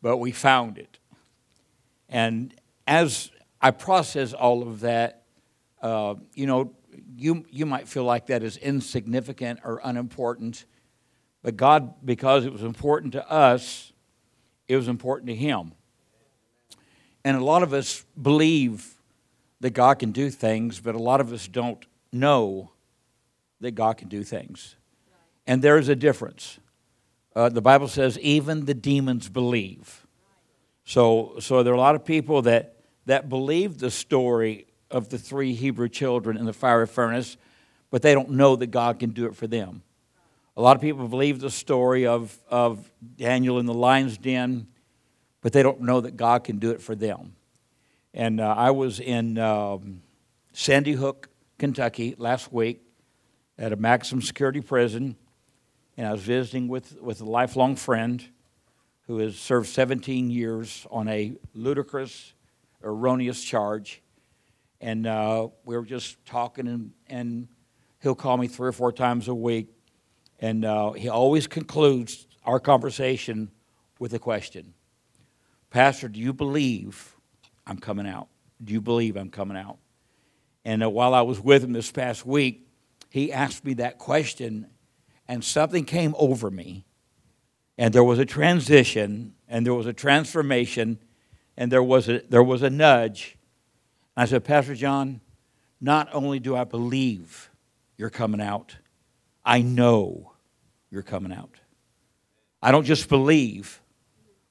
but 0.02 0.18
we 0.18 0.32
found 0.32 0.78
it. 0.78 0.97
And 2.08 2.54
as 2.86 3.30
I 3.60 3.70
process 3.70 4.32
all 4.32 4.62
of 4.62 4.80
that, 4.80 5.24
uh, 5.82 6.14
you 6.34 6.46
know, 6.46 6.72
you, 7.16 7.44
you 7.50 7.66
might 7.66 7.88
feel 7.88 8.04
like 8.04 8.26
that 8.26 8.42
is 8.42 8.56
insignificant 8.56 9.60
or 9.64 9.80
unimportant, 9.84 10.64
but 11.42 11.56
God, 11.56 11.94
because 12.04 12.44
it 12.44 12.52
was 12.52 12.62
important 12.62 13.12
to 13.12 13.30
us, 13.30 13.92
it 14.66 14.76
was 14.76 14.88
important 14.88 15.28
to 15.28 15.34
Him. 15.34 15.72
And 17.24 17.36
a 17.36 17.44
lot 17.44 17.62
of 17.62 17.72
us 17.72 18.04
believe 18.20 18.94
that 19.60 19.70
God 19.70 19.98
can 19.98 20.12
do 20.12 20.30
things, 20.30 20.80
but 20.80 20.94
a 20.94 20.98
lot 20.98 21.20
of 21.20 21.32
us 21.32 21.48
don't 21.48 21.84
know 22.12 22.70
that 23.60 23.72
God 23.72 23.96
can 23.98 24.08
do 24.08 24.22
things. 24.22 24.76
And 25.46 25.62
there 25.62 25.78
is 25.78 25.88
a 25.88 25.96
difference. 25.96 26.58
Uh, 27.34 27.48
the 27.48 27.62
Bible 27.62 27.88
says 27.88 28.18
even 28.20 28.66
the 28.66 28.74
demons 28.74 29.28
believe. 29.28 30.06
So, 30.88 31.34
so 31.40 31.62
there 31.62 31.74
are 31.74 31.76
a 31.76 31.80
lot 31.80 31.96
of 31.96 32.04
people 32.06 32.40
that, 32.42 32.76
that 33.04 33.28
believe 33.28 33.76
the 33.76 33.90
story 33.90 34.68
of 34.90 35.10
the 35.10 35.18
three 35.18 35.52
Hebrew 35.52 35.86
children 35.86 36.38
in 36.38 36.46
the 36.46 36.54
fiery 36.54 36.86
furnace, 36.86 37.36
but 37.90 38.00
they 38.00 38.14
don't 38.14 38.30
know 38.30 38.56
that 38.56 38.68
God 38.68 38.98
can 38.98 39.10
do 39.10 39.26
it 39.26 39.36
for 39.36 39.46
them. 39.46 39.82
A 40.56 40.62
lot 40.62 40.76
of 40.76 40.80
people 40.80 41.06
believe 41.06 41.40
the 41.40 41.50
story 41.50 42.06
of, 42.06 42.38
of 42.48 42.90
Daniel 43.18 43.58
in 43.58 43.66
the 43.66 43.74
lion's 43.74 44.16
den, 44.16 44.66
but 45.42 45.52
they 45.52 45.62
don't 45.62 45.82
know 45.82 46.00
that 46.00 46.16
God 46.16 46.42
can 46.42 46.58
do 46.58 46.70
it 46.70 46.80
for 46.80 46.94
them. 46.94 47.36
And 48.14 48.40
uh, 48.40 48.54
I 48.56 48.70
was 48.70 48.98
in 48.98 49.36
um, 49.36 50.00
Sandy 50.54 50.92
Hook, 50.92 51.28
Kentucky 51.58 52.14
last 52.16 52.50
week 52.50 52.80
at 53.58 53.74
a 53.74 53.76
maximum 53.76 54.22
security 54.22 54.62
prison, 54.62 55.16
and 55.98 56.06
I 56.06 56.12
was 56.12 56.22
visiting 56.22 56.66
with, 56.66 56.98
with 56.98 57.20
a 57.20 57.26
lifelong 57.26 57.76
friend 57.76 58.26
who 59.08 59.18
has 59.18 59.36
served 59.36 59.66
17 59.66 60.30
years 60.30 60.86
on 60.90 61.08
a 61.08 61.32
ludicrous, 61.54 62.34
erroneous 62.84 63.42
charge. 63.42 64.02
And 64.82 65.06
uh, 65.06 65.48
we 65.64 65.76
were 65.76 65.84
just 65.84 66.24
talking, 66.26 66.68
and, 66.68 66.92
and 67.08 67.48
he'll 68.02 68.14
call 68.14 68.36
me 68.36 68.48
three 68.48 68.68
or 68.68 68.72
four 68.72 68.92
times 68.92 69.26
a 69.26 69.34
week. 69.34 69.68
And 70.40 70.64
uh, 70.64 70.92
he 70.92 71.08
always 71.08 71.46
concludes 71.46 72.26
our 72.44 72.60
conversation 72.60 73.50
with 73.98 74.12
a 74.12 74.18
question 74.18 74.74
Pastor, 75.70 76.08
do 76.08 76.20
you 76.20 76.34
believe 76.34 77.16
I'm 77.66 77.78
coming 77.78 78.06
out? 78.06 78.28
Do 78.62 78.74
you 78.74 78.80
believe 78.82 79.16
I'm 79.16 79.30
coming 79.30 79.56
out? 79.56 79.78
And 80.66 80.82
uh, 80.82 80.90
while 80.90 81.14
I 81.14 81.22
was 81.22 81.40
with 81.40 81.64
him 81.64 81.72
this 81.72 81.90
past 81.90 82.26
week, 82.26 82.68
he 83.08 83.32
asked 83.32 83.64
me 83.64 83.72
that 83.74 83.96
question, 83.96 84.66
and 85.26 85.42
something 85.42 85.86
came 85.86 86.14
over 86.18 86.50
me. 86.50 86.84
And 87.78 87.94
there 87.94 88.04
was 88.04 88.18
a 88.18 88.26
transition, 88.26 89.34
and 89.48 89.64
there 89.64 89.72
was 89.72 89.86
a 89.86 89.92
transformation, 89.92 90.98
and 91.56 91.70
there 91.70 91.82
was 91.82 92.08
a, 92.08 92.20
there 92.28 92.42
was 92.42 92.62
a 92.62 92.70
nudge. 92.70 93.38
I 94.16 94.24
said, 94.24 94.44
Pastor 94.44 94.74
John, 94.74 95.20
not 95.80 96.08
only 96.12 96.40
do 96.40 96.56
I 96.56 96.64
believe 96.64 97.50
you're 97.96 98.10
coming 98.10 98.40
out, 98.40 98.76
I 99.44 99.62
know 99.62 100.32
you're 100.90 101.02
coming 101.02 101.32
out. 101.32 101.60
I 102.60 102.72
don't 102.72 102.84
just 102.84 103.08
believe, 103.08 103.80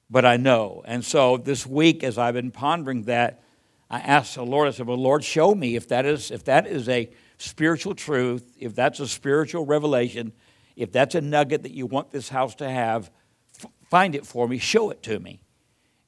but 0.08 0.24
I 0.24 0.38
know. 0.38 0.82
And 0.86 1.04
so 1.04 1.36
this 1.36 1.66
week, 1.66 2.02
as 2.02 2.16
I've 2.16 2.34
been 2.34 2.50
pondering 2.50 3.02
that, 3.04 3.42
I 3.90 4.00
asked 4.00 4.34
the 4.34 4.44
Lord, 4.44 4.68
I 4.68 4.70
said, 4.70 4.86
Well, 4.86 4.96
Lord, 4.96 5.22
show 5.22 5.54
me 5.54 5.76
if 5.76 5.88
that 5.88 6.06
is 6.06 6.30
if 6.30 6.44
that 6.44 6.66
is 6.66 6.88
a 6.88 7.10
spiritual 7.36 7.94
truth, 7.94 8.56
if 8.58 8.74
that's 8.74 9.00
a 9.00 9.08
spiritual 9.08 9.66
revelation, 9.66 10.32
if 10.76 10.92
that's 10.92 11.14
a 11.14 11.20
nugget 11.20 11.62
that 11.62 11.72
you 11.72 11.86
want 11.86 12.10
this 12.10 12.28
house 12.28 12.54
to 12.56 12.68
have, 12.68 13.10
find 13.90 14.14
it 14.14 14.26
for 14.26 14.48
me, 14.48 14.58
show 14.58 14.90
it 14.90 15.02
to 15.04 15.18
me. 15.18 15.40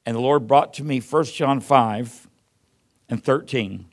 And 0.05 0.15
the 0.15 0.21
Lord 0.21 0.47
brought 0.47 0.73
to 0.75 0.83
me 0.83 0.99
1 0.99 1.23
John 1.25 1.59
5 1.59 2.27
and 3.09 3.23
13. 3.23 3.85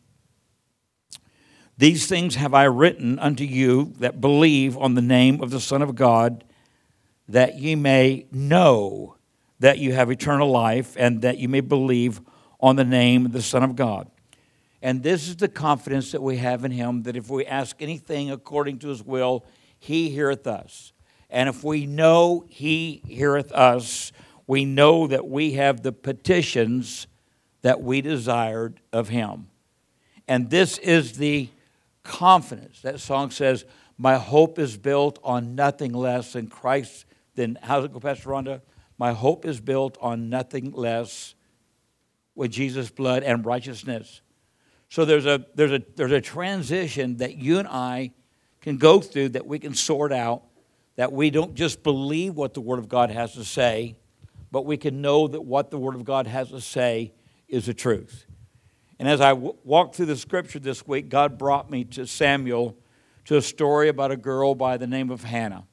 These 1.76 2.06
things 2.06 2.34
have 2.34 2.54
I 2.54 2.64
written 2.64 3.18
unto 3.18 3.44
you 3.44 3.92
that 3.98 4.20
believe 4.20 4.76
on 4.76 4.94
the 4.94 5.02
name 5.02 5.40
of 5.40 5.50
the 5.50 5.60
Son 5.60 5.80
of 5.80 5.94
God, 5.94 6.44
that 7.28 7.58
ye 7.58 7.76
may 7.76 8.26
know 8.32 9.16
that 9.60 9.78
you 9.78 9.92
have 9.92 10.10
eternal 10.10 10.50
life, 10.50 10.96
and 10.98 11.22
that 11.22 11.38
you 11.38 11.48
may 11.48 11.60
believe 11.60 12.20
on 12.60 12.76
the 12.76 12.84
name 12.84 13.26
of 13.26 13.32
the 13.32 13.42
Son 13.42 13.62
of 13.62 13.76
God. 13.76 14.08
And 14.82 15.02
this 15.02 15.28
is 15.28 15.36
the 15.36 15.48
confidence 15.48 16.12
that 16.12 16.22
we 16.22 16.36
have 16.38 16.64
in 16.64 16.70
Him 16.70 17.02
that 17.02 17.16
if 17.16 17.28
we 17.28 17.44
ask 17.44 17.80
anything 17.80 18.30
according 18.30 18.78
to 18.80 18.88
His 18.88 19.02
will, 19.02 19.44
He 19.78 20.10
heareth 20.10 20.46
us. 20.46 20.92
And 21.30 21.48
if 21.48 21.62
we 21.62 21.86
know 21.86 22.44
He 22.48 23.02
heareth 23.06 23.52
us, 23.52 24.12
we 24.46 24.64
know 24.64 25.06
that 25.06 25.28
we 25.28 25.52
have 25.54 25.82
the 25.82 25.92
petitions 25.92 27.06
that 27.62 27.82
we 27.82 28.00
desired 28.00 28.80
of 28.92 29.08
Him. 29.08 29.48
And 30.26 30.50
this 30.50 30.78
is 30.78 31.18
the 31.18 31.48
confidence. 32.02 32.80
That 32.82 33.00
song 33.00 33.30
says, 33.30 33.64
My 33.96 34.16
hope 34.16 34.58
is 34.58 34.76
built 34.76 35.18
on 35.22 35.54
nothing 35.54 35.92
less 35.92 36.32
than 36.32 36.48
Christ. 36.48 37.04
Then, 37.34 37.58
how's 37.62 37.84
it 37.84 37.92
go, 37.92 38.00
Pastor 38.00 38.30
Rhonda? 38.30 38.60
My 38.98 39.12
hope 39.12 39.44
is 39.44 39.60
built 39.60 39.96
on 40.00 40.28
nothing 40.28 40.72
less 40.72 41.34
with 42.34 42.50
Jesus' 42.50 42.90
blood 42.90 43.22
and 43.22 43.44
righteousness. 43.44 44.20
So 44.88 45.04
there's 45.04 45.26
a, 45.26 45.44
there's, 45.54 45.72
a, 45.72 45.82
there's 45.96 46.12
a 46.12 46.20
transition 46.20 47.18
that 47.18 47.36
you 47.36 47.58
and 47.58 47.68
I 47.68 48.12
can 48.60 48.78
go 48.78 49.00
through 49.00 49.30
that 49.30 49.46
we 49.46 49.58
can 49.58 49.74
sort 49.74 50.12
out, 50.12 50.42
that 50.98 51.12
we 51.12 51.30
don't 51.30 51.54
just 51.54 51.84
believe 51.84 52.34
what 52.34 52.54
the 52.54 52.60
Word 52.60 52.80
of 52.80 52.88
God 52.88 53.12
has 53.12 53.32
to 53.34 53.44
say, 53.44 53.94
but 54.50 54.66
we 54.66 54.76
can 54.76 55.00
know 55.00 55.28
that 55.28 55.42
what 55.42 55.70
the 55.70 55.78
Word 55.78 55.94
of 55.94 56.04
God 56.04 56.26
has 56.26 56.48
to 56.48 56.60
say 56.60 57.12
is 57.46 57.66
the 57.66 57.72
truth. 57.72 58.26
And 58.98 59.08
as 59.08 59.20
I 59.20 59.28
w- 59.28 59.56
walked 59.62 59.94
through 59.94 60.06
the 60.06 60.16
scripture 60.16 60.58
this 60.58 60.88
week, 60.88 61.08
God 61.08 61.38
brought 61.38 61.70
me 61.70 61.84
to 61.84 62.04
Samuel 62.04 62.76
to 63.26 63.36
a 63.36 63.42
story 63.42 63.88
about 63.88 64.10
a 64.10 64.16
girl 64.16 64.56
by 64.56 64.76
the 64.76 64.88
name 64.88 65.10
of 65.10 65.22
Hannah. 65.22 65.68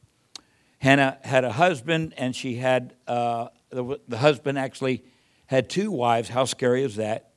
Hannah 0.78 1.18
had 1.24 1.44
a 1.44 1.54
husband, 1.54 2.14
and 2.18 2.36
she 2.36 2.58
had, 2.58 2.96
uh, 3.08 3.48
the, 3.72 4.00
the 4.08 4.20
husband 4.20 4.60
actually 4.60 5.04
had 5.48 5.72
two 5.72 5.90
wives. 5.90 6.30
How 6.30 6.46
scary 6.46 6.84
is 6.84 6.98
that? 6.98 7.32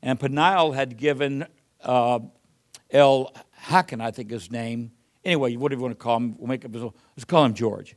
And 0.00 0.18
Peniel 0.18 0.72
had 0.72 0.96
given 0.96 1.46
uh, 1.82 2.20
El 2.90 3.34
Hakan, 3.66 4.00
I 4.00 4.12
think 4.12 4.30
his 4.30 4.50
name. 4.50 4.92
Anyway, 5.24 5.56
whatever 5.56 5.80
you 5.80 5.82
want 5.82 5.98
to 5.98 6.02
call 6.02 6.16
him, 6.18 6.36
we'll 6.38 6.48
make 6.48 6.64
up 6.64 6.72
his 6.72 6.82
let's 6.82 7.24
call 7.26 7.44
him 7.44 7.54
George. 7.54 7.96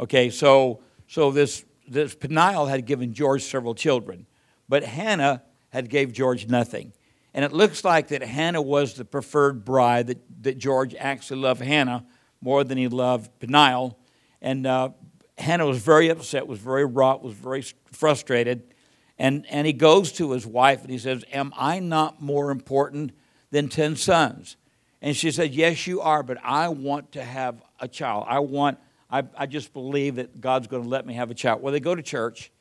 Okay, 0.00 0.30
so 0.30 0.80
so 1.06 1.30
this 1.30 1.64
this 1.86 2.14
Peniel 2.14 2.66
had 2.66 2.86
given 2.86 3.12
George 3.12 3.42
several 3.42 3.74
children, 3.74 4.26
but 4.68 4.84
Hannah 4.84 5.42
had 5.70 5.88
gave 5.88 6.12
George 6.12 6.48
nothing. 6.48 6.92
And 7.34 7.44
it 7.44 7.52
looks 7.52 7.84
like 7.84 8.08
that 8.08 8.22
Hannah 8.22 8.60
was 8.60 8.94
the 8.94 9.04
preferred 9.04 9.64
bride, 9.64 10.08
that, 10.08 10.18
that 10.42 10.58
George 10.58 10.94
actually 10.94 11.40
loved 11.40 11.62
Hannah 11.62 12.04
more 12.40 12.62
than 12.62 12.76
he 12.76 12.88
loved 12.88 13.30
Peniel. 13.40 13.98
And 14.42 14.66
uh, 14.66 14.90
Hannah 15.38 15.66
was 15.66 15.78
very 15.78 16.10
upset, 16.10 16.46
was 16.46 16.58
very 16.58 16.84
wrought, 16.84 17.22
was 17.22 17.34
very 17.34 17.64
frustrated. 17.90 18.74
And, 19.18 19.46
and 19.48 19.66
he 19.66 19.72
goes 19.72 20.12
to 20.12 20.32
his 20.32 20.46
wife 20.46 20.82
and 20.82 20.90
he 20.90 20.98
says, 20.98 21.24
Am 21.32 21.52
I 21.56 21.78
not 21.78 22.20
more 22.20 22.50
important 22.50 23.12
than 23.50 23.68
10 23.68 23.96
sons? 23.96 24.56
And 25.02 25.16
she 25.16 25.32
said, 25.32 25.52
Yes, 25.52 25.86
you 25.86 26.00
are, 26.00 26.22
but 26.22 26.38
I 26.42 26.68
want 26.68 27.12
to 27.12 27.24
have 27.24 27.60
a 27.80 27.88
child. 27.88 28.24
I 28.28 28.38
want, 28.38 28.78
I, 29.10 29.24
I 29.36 29.46
just 29.46 29.72
believe 29.72 30.14
that 30.14 30.40
God's 30.40 30.68
going 30.68 30.84
to 30.84 30.88
let 30.88 31.04
me 31.04 31.14
have 31.14 31.30
a 31.30 31.34
child. 31.34 31.60
Well, 31.60 31.72
they 31.72 31.80
go 31.80 31.94
to 31.96 32.02
church, 32.02 32.52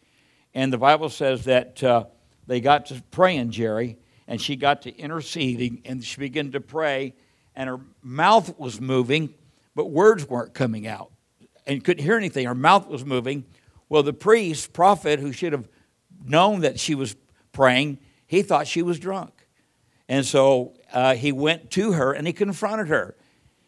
and 0.56 0.73
the 0.73 0.80
Bible 0.80 1.10
says 1.10 1.45
that 1.45 1.82
uh, 1.84 2.06
they 2.47 2.60
got 2.60 2.88
to 2.88 3.01
praying, 3.12 3.51
Jerry, 3.51 3.99
and 4.27 4.41
she 4.41 4.56
got 4.56 4.82
to 4.82 4.97
interceding, 4.97 5.84
and 5.86 6.04
she 6.04 6.19
began 6.19 6.51
to 6.54 6.60
pray, 6.60 7.13
and 7.56 7.69
her 7.69 7.80
mouth 8.01 8.58
was 8.58 8.82
moving, 8.82 9.36
but 9.75 9.91
words 9.91 10.27
weren't 10.27 10.56
coming 10.56 10.88
out. 10.88 11.12
And 11.67 11.84
couldn't 11.84 12.04
hear 12.04 12.17
anything. 12.17 12.47
Her 12.47 12.56
mouth 12.56 12.88
was 12.88 13.06
moving. 13.06 13.45
Well, 13.88 14.01
the 14.01 14.13
priest, 14.13 14.73
prophet, 14.73 15.19
who 15.19 15.32
should 15.32 15.54
have 15.54 15.69
known 16.25 16.62
that 16.62 16.80
she 16.80 16.95
was 16.95 17.15
praying, 17.51 17.99
he 18.25 18.41
thought 18.41 18.65
she 18.65 18.82
was 18.82 18.97
drunk. 18.97 19.32
And 20.10 20.25
so 20.25 20.73
uh, 20.93 21.15
he 21.15 21.32
went 21.32 21.71
to 21.71 21.93
her 21.93 22.13
and 22.13 22.27
he 22.27 22.34
confronted 22.34 22.88
her. 22.88 23.15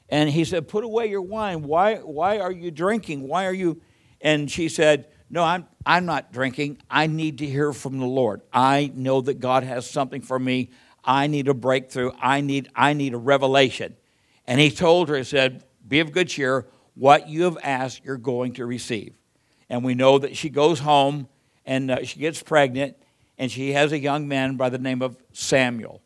And 0.10 0.30
he 0.30 0.46
said, 0.46 0.68
Put 0.68 0.84
away 0.84 1.08
your 1.08 1.22
wine. 1.22 1.64
Why, 1.64 1.96
why 1.96 2.40
are 2.40 2.52
you 2.52 2.72
drinking? 2.72 3.28
Why 3.28 3.46
are 3.46 3.54
you? 3.54 3.82
And 4.22 4.50
she 4.50 4.70
said, 4.70 5.08
No, 5.30 5.44
I'm, 5.44 5.68
I'm 5.86 6.06
not 6.06 6.32
drinking. 6.32 6.80
I 6.90 7.08
need 7.08 7.40
to 7.40 7.46
hear 7.46 7.74
from 7.74 8.00
the 8.00 8.06
Lord. 8.06 8.42
I 8.52 8.92
know 8.94 9.22
that 9.22 9.40
God 9.40 9.64
has 9.64 9.90
something 9.90 10.22
for 10.22 10.38
me. 10.38 10.70
I 11.04 11.28
need 11.28 11.48
a 11.48 11.54
breakthrough. 11.54 12.12
I 12.22 12.42
need, 12.42 12.70
I 12.76 12.94
need 12.94 13.14
a 13.14 13.18
revelation. 13.18 13.96
And 14.46 14.60
he 14.60 14.70
told 14.70 15.10
her, 15.10 15.18
He 15.18 15.24
said, 15.24 15.64
Be 15.88 16.00
of 16.00 16.12
good 16.12 16.30
cheer. 16.30 16.68
What 16.96 17.28
you 17.28 17.44
have 17.44 17.58
asked, 17.64 18.06
you're 18.06 18.18
going 18.18 18.54
to 18.54 18.66
receive. 18.68 19.16
And 19.68 19.84
we 19.84 19.96
know 19.96 20.20
that 20.20 20.38
she 20.38 20.50
goes 20.50 20.80
home 20.80 21.28
and 21.66 21.90
uh, 21.90 22.04
she 22.04 22.20
gets 22.20 22.44
pregnant 22.44 22.98
and 23.40 23.52
she 23.52 23.74
has 23.74 23.92
a 23.92 23.98
young 23.98 24.28
man 24.28 24.58
by 24.58 24.70
the 24.70 24.78
name 24.78 25.02
of 25.02 25.18
Samuel. 25.32 26.03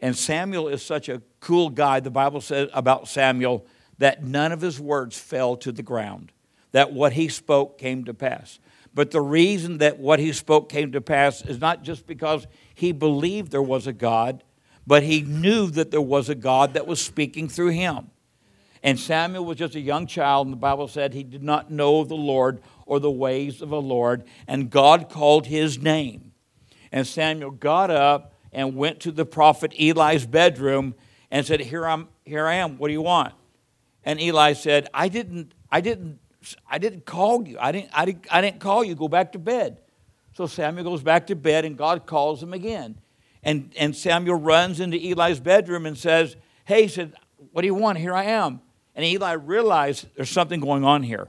And 0.00 0.16
Samuel 0.16 0.68
is 0.68 0.82
such 0.82 1.08
a 1.08 1.22
cool 1.40 1.70
guy. 1.70 2.00
The 2.00 2.10
Bible 2.10 2.40
says 2.40 2.68
about 2.72 3.08
Samuel 3.08 3.66
that 3.98 4.22
none 4.22 4.52
of 4.52 4.60
his 4.60 4.78
words 4.80 5.18
fell 5.18 5.56
to 5.56 5.72
the 5.72 5.82
ground, 5.82 6.32
that 6.72 6.92
what 6.92 7.14
he 7.14 7.28
spoke 7.28 7.78
came 7.78 8.04
to 8.04 8.14
pass. 8.14 8.60
But 8.94 9.10
the 9.10 9.20
reason 9.20 9.78
that 9.78 9.98
what 9.98 10.18
he 10.18 10.32
spoke 10.32 10.68
came 10.68 10.92
to 10.92 11.00
pass 11.00 11.44
is 11.44 11.60
not 11.60 11.82
just 11.82 12.06
because 12.06 12.46
he 12.74 12.92
believed 12.92 13.50
there 13.50 13.62
was 13.62 13.86
a 13.86 13.92
God, 13.92 14.44
but 14.86 15.02
he 15.02 15.20
knew 15.22 15.66
that 15.70 15.90
there 15.90 16.00
was 16.00 16.28
a 16.28 16.34
God 16.34 16.74
that 16.74 16.86
was 16.86 17.00
speaking 17.00 17.48
through 17.48 17.70
him. 17.70 18.10
And 18.82 18.98
Samuel 18.98 19.44
was 19.44 19.58
just 19.58 19.74
a 19.74 19.80
young 19.80 20.06
child, 20.06 20.46
and 20.46 20.52
the 20.52 20.58
Bible 20.58 20.88
said 20.88 21.12
he 21.12 21.24
did 21.24 21.42
not 21.42 21.70
know 21.70 22.04
the 22.04 22.14
Lord 22.14 22.62
or 22.86 23.00
the 23.00 23.10
ways 23.10 23.60
of 23.60 23.70
the 23.70 23.80
Lord, 23.80 24.24
and 24.46 24.70
God 24.70 25.10
called 25.10 25.46
his 25.46 25.78
name. 25.78 26.32
And 26.90 27.06
Samuel 27.06 27.50
got 27.50 27.90
up 27.90 28.32
and 28.52 28.76
went 28.76 29.00
to 29.00 29.12
the 29.12 29.24
prophet 29.24 29.72
Eli's 29.78 30.26
bedroom 30.26 30.94
and 31.30 31.44
said, 31.44 31.60
Here 31.60 31.86
I'm 31.86 32.08
here 32.24 32.46
I 32.46 32.54
am. 32.54 32.78
What 32.78 32.88
do 32.88 32.92
you 32.92 33.02
want? 33.02 33.34
And 34.04 34.20
Eli 34.20 34.52
said, 34.52 34.88
I 34.94 35.08
didn't, 35.08 35.52
I 35.70 35.80
didn't, 35.80 36.18
I 36.66 36.78
didn't 36.78 37.04
call 37.04 37.46
you. 37.46 37.58
I 37.58 37.72
didn't, 37.72 37.90
I 37.92 38.04
didn't, 38.04 38.26
I 38.30 38.40
didn't 38.40 38.60
call 38.60 38.84
you. 38.84 38.94
Go 38.94 39.08
back 39.08 39.32
to 39.32 39.38
bed. 39.38 39.78
So 40.34 40.46
Samuel 40.46 40.84
goes 40.84 41.02
back 41.02 41.26
to 41.26 41.36
bed 41.36 41.64
and 41.64 41.76
God 41.76 42.06
calls 42.06 42.42
him 42.42 42.52
again. 42.52 42.98
And, 43.42 43.72
and 43.76 43.94
Samuel 43.94 44.36
runs 44.36 44.80
into 44.80 44.96
Eli's 44.96 45.40
bedroom 45.40 45.86
and 45.86 45.96
says, 45.96 46.36
Hey, 46.64 46.82
he 46.82 46.88
said, 46.88 47.14
What 47.52 47.62
do 47.62 47.66
you 47.66 47.74
want? 47.74 47.98
Here 47.98 48.14
I 48.14 48.24
am. 48.24 48.60
And 48.94 49.04
Eli 49.04 49.32
realized 49.32 50.06
there's 50.16 50.30
something 50.30 50.60
going 50.60 50.84
on 50.84 51.02
here. 51.02 51.28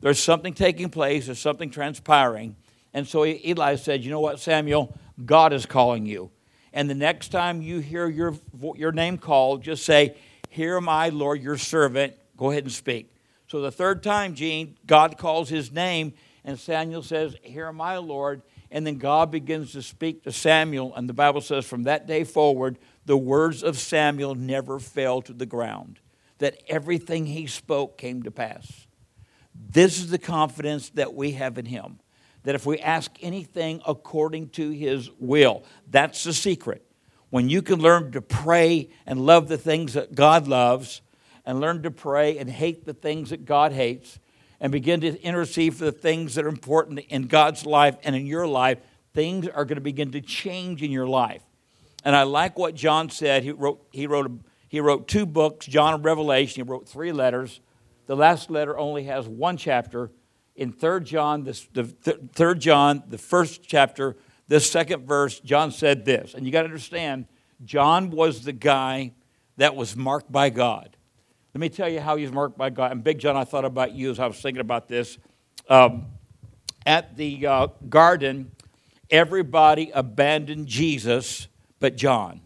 There's 0.00 0.18
something 0.18 0.54
taking 0.54 0.90
place, 0.90 1.26
there's 1.26 1.38
something 1.38 1.70
transpiring. 1.70 2.56
And 2.92 3.06
so 3.06 3.24
Eli 3.24 3.76
said, 3.76 4.04
You 4.04 4.10
know 4.10 4.20
what, 4.20 4.40
Samuel? 4.40 4.96
God 5.24 5.52
is 5.52 5.66
calling 5.66 6.06
you. 6.06 6.30
And 6.76 6.90
the 6.90 6.94
next 6.94 7.28
time 7.28 7.62
you 7.62 7.78
hear 7.78 8.06
your, 8.06 8.34
your 8.74 8.92
name 8.92 9.16
called, 9.16 9.62
just 9.62 9.82
say, 9.82 10.14
Here 10.50 10.76
am 10.76 10.90
I, 10.90 11.08
Lord, 11.08 11.40
your 11.42 11.56
servant. 11.56 12.12
Go 12.36 12.50
ahead 12.50 12.64
and 12.64 12.72
speak. 12.72 13.14
So 13.48 13.62
the 13.62 13.72
third 13.72 14.02
time, 14.02 14.34
Gene, 14.34 14.76
God 14.86 15.16
calls 15.16 15.48
his 15.48 15.72
name, 15.72 16.12
and 16.44 16.60
Samuel 16.60 17.02
says, 17.02 17.34
Here 17.40 17.66
am 17.66 17.80
I, 17.80 17.96
Lord. 17.96 18.42
And 18.70 18.86
then 18.86 18.98
God 18.98 19.30
begins 19.30 19.72
to 19.72 19.80
speak 19.80 20.24
to 20.24 20.32
Samuel, 20.32 20.94
and 20.94 21.08
the 21.08 21.14
Bible 21.14 21.40
says, 21.40 21.64
From 21.64 21.84
that 21.84 22.06
day 22.06 22.24
forward, 22.24 22.78
the 23.06 23.16
words 23.16 23.62
of 23.62 23.78
Samuel 23.78 24.34
never 24.34 24.78
fell 24.78 25.22
to 25.22 25.32
the 25.32 25.46
ground, 25.46 25.98
that 26.38 26.62
everything 26.68 27.24
he 27.24 27.46
spoke 27.46 27.96
came 27.96 28.22
to 28.24 28.30
pass. 28.30 28.86
This 29.54 29.98
is 29.98 30.10
the 30.10 30.18
confidence 30.18 30.90
that 30.90 31.14
we 31.14 31.32
have 31.32 31.56
in 31.56 31.64
him 31.64 32.00
that 32.46 32.54
if 32.54 32.64
we 32.64 32.78
ask 32.78 33.10
anything 33.22 33.82
according 33.86 34.48
to 34.50 34.70
his 34.70 35.10
will, 35.18 35.64
that's 35.90 36.22
the 36.22 36.32
secret. 36.32 36.88
When 37.30 37.48
you 37.48 37.60
can 37.60 37.80
learn 37.80 38.12
to 38.12 38.22
pray 38.22 38.90
and 39.04 39.26
love 39.26 39.48
the 39.48 39.58
things 39.58 39.94
that 39.94 40.14
God 40.14 40.46
loves, 40.46 41.02
and 41.44 41.60
learn 41.60 41.82
to 41.82 41.90
pray 41.90 42.38
and 42.38 42.48
hate 42.48 42.84
the 42.84 42.94
things 42.94 43.30
that 43.30 43.44
God 43.44 43.72
hates, 43.72 44.20
and 44.60 44.70
begin 44.70 45.00
to 45.00 45.20
intercede 45.22 45.74
for 45.74 45.86
the 45.86 45.92
things 45.92 46.36
that 46.36 46.44
are 46.44 46.48
important 46.48 47.00
in 47.08 47.26
God's 47.26 47.66
life 47.66 47.96
and 48.04 48.14
in 48.14 48.26
your 48.26 48.46
life, 48.46 48.78
things 49.12 49.48
are 49.48 49.64
going 49.64 49.76
to 49.76 49.80
begin 49.80 50.12
to 50.12 50.20
change 50.20 50.84
in 50.84 50.92
your 50.92 51.08
life. 51.08 51.42
And 52.04 52.14
I 52.14 52.22
like 52.22 52.56
what 52.56 52.76
John 52.76 53.10
said. 53.10 53.42
He 53.42 53.50
wrote, 53.50 53.84
he 53.90 54.06
wrote, 54.06 54.40
he 54.68 54.78
wrote 54.78 55.08
two 55.08 55.26
books, 55.26 55.66
John 55.66 55.94
and 55.94 56.04
Revelation. 56.04 56.64
He 56.64 56.70
wrote 56.70 56.88
three 56.88 57.10
letters. 57.10 57.60
The 58.06 58.14
last 58.14 58.50
letter 58.50 58.78
only 58.78 59.04
has 59.04 59.26
one 59.26 59.56
chapter, 59.56 60.12
in 60.56 60.72
3 60.72 61.00
John, 61.02 61.44
this, 61.44 61.66
the 61.72 61.84
th- 61.84 62.18
3 62.34 62.58
John, 62.58 63.02
the 63.08 63.18
first 63.18 63.62
chapter, 63.62 64.16
the 64.48 64.60
second 64.60 65.06
verse, 65.06 65.40
John 65.40 65.70
said 65.70 66.04
this. 66.04 66.34
And 66.34 66.46
you 66.46 66.52
got 66.52 66.62
to 66.62 66.68
understand, 66.68 67.26
John 67.64 68.10
was 68.10 68.44
the 68.44 68.52
guy 68.52 69.12
that 69.56 69.76
was 69.76 69.96
marked 69.96 70.30
by 70.32 70.50
God. 70.50 70.96
Let 71.54 71.60
me 71.60 71.68
tell 71.68 71.88
you 71.88 72.00
how 72.00 72.16
he's 72.16 72.32
marked 72.32 72.58
by 72.58 72.70
God. 72.70 72.92
And 72.92 73.02
Big 73.02 73.18
John, 73.18 73.36
I 73.36 73.44
thought 73.44 73.64
about 73.64 73.92
you 73.92 74.10
as 74.10 74.18
I 74.18 74.26
was 74.26 74.40
thinking 74.40 74.60
about 74.60 74.88
this. 74.88 75.18
Um, 75.68 76.06
at 76.84 77.16
the 77.16 77.46
uh, 77.46 77.66
garden, 77.88 78.52
everybody 79.10 79.90
abandoned 79.94 80.66
Jesus 80.66 81.48
but 81.80 81.96
John. 81.96 82.40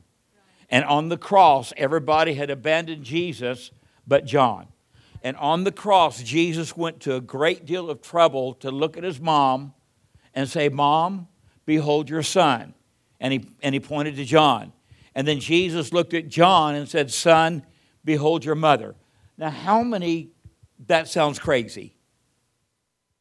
And 0.70 0.84
on 0.84 1.08
the 1.08 1.18
cross, 1.18 1.72
everybody 1.76 2.34
had 2.34 2.50
abandoned 2.50 3.04
Jesus 3.04 3.72
but 4.06 4.24
John. 4.24 4.68
And 5.22 5.36
on 5.36 5.64
the 5.64 5.72
cross, 5.72 6.22
Jesus 6.22 6.76
went 6.76 7.00
to 7.00 7.14
a 7.14 7.20
great 7.20 7.66
deal 7.66 7.90
of 7.90 8.00
trouble 8.00 8.54
to 8.54 8.70
look 8.70 8.96
at 8.96 9.04
his 9.04 9.20
mom 9.20 9.74
and 10.34 10.48
say, 10.48 10.68
Mom, 10.68 11.28
behold 11.66 12.08
your 12.08 12.22
son. 12.22 12.74
And 13.20 13.32
he, 13.32 13.46
and 13.62 13.74
he 13.74 13.80
pointed 13.80 14.16
to 14.16 14.24
John. 14.24 14.72
And 15.14 15.28
then 15.28 15.40
Jesus 15.40 15.92
looked 15.92 16.14
at 16.14 16.28
John 16.28 16.74
and 16.74 16.88
said, 16.88 17.10
Son, 17.10 17.64
behold 18.04 18.44
your 18.44 18.54
mother. 18.54 18.94
Now, 19.36 19.50
how 19.50 19.82
many, 19.82 20.30
that 20.86 21.08
sounds 21.08 21.38
crazy. 21.38 21.94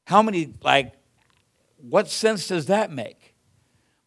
How 0.05 0.21
many, 0.21 0.53
like, 0.63 0.93
what 1.77 2.09
sense 2.09 2.47
does 2.47 2.67
that 2.67 2.91
make? 2.91 3.35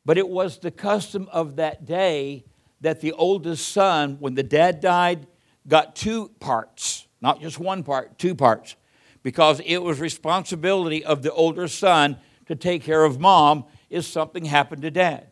But 0.05 0.18
it 0.18 0.28
was 0.28 0.59
the 0.59 0.70
custom 0.70 1.28
of 1.31 1.57
that 1.57 1.85
day 1.85 2.44
that 2.81 3.00
the 3.00 3.12
oldest 3.12 3.68
son, 3.68 4.16
when 4.18 4.35
the 4.35 4.42
dad 4.42 4.81
died, 4.81 5.26
got 5.68 5.94
two 5.94 6.31
parts 6.40 7.07
not 7.22 7.40
just 7.40 7.58
one 7.58 7.82
part, 7.82 8.18
two 8.18 8.35
parts, 8.35 8.76
because 9.22 9.61
it 9.64 9.78
was 9.78 10.00
responsibility 10.00 11.04
of 11.04 11.22
the 11.22 11.32
older 11.32 11.68
son 11.68 12.16
to 12.46 12.56
take 12.56 12.82
care 12.82 13.04
of 13.04 13.20
mom 13.20 13.64
if 13.88 14.04
something 14.04 14.44
happened 14.44 14.82
to 14.82 14.90
dad. 14.90 15.28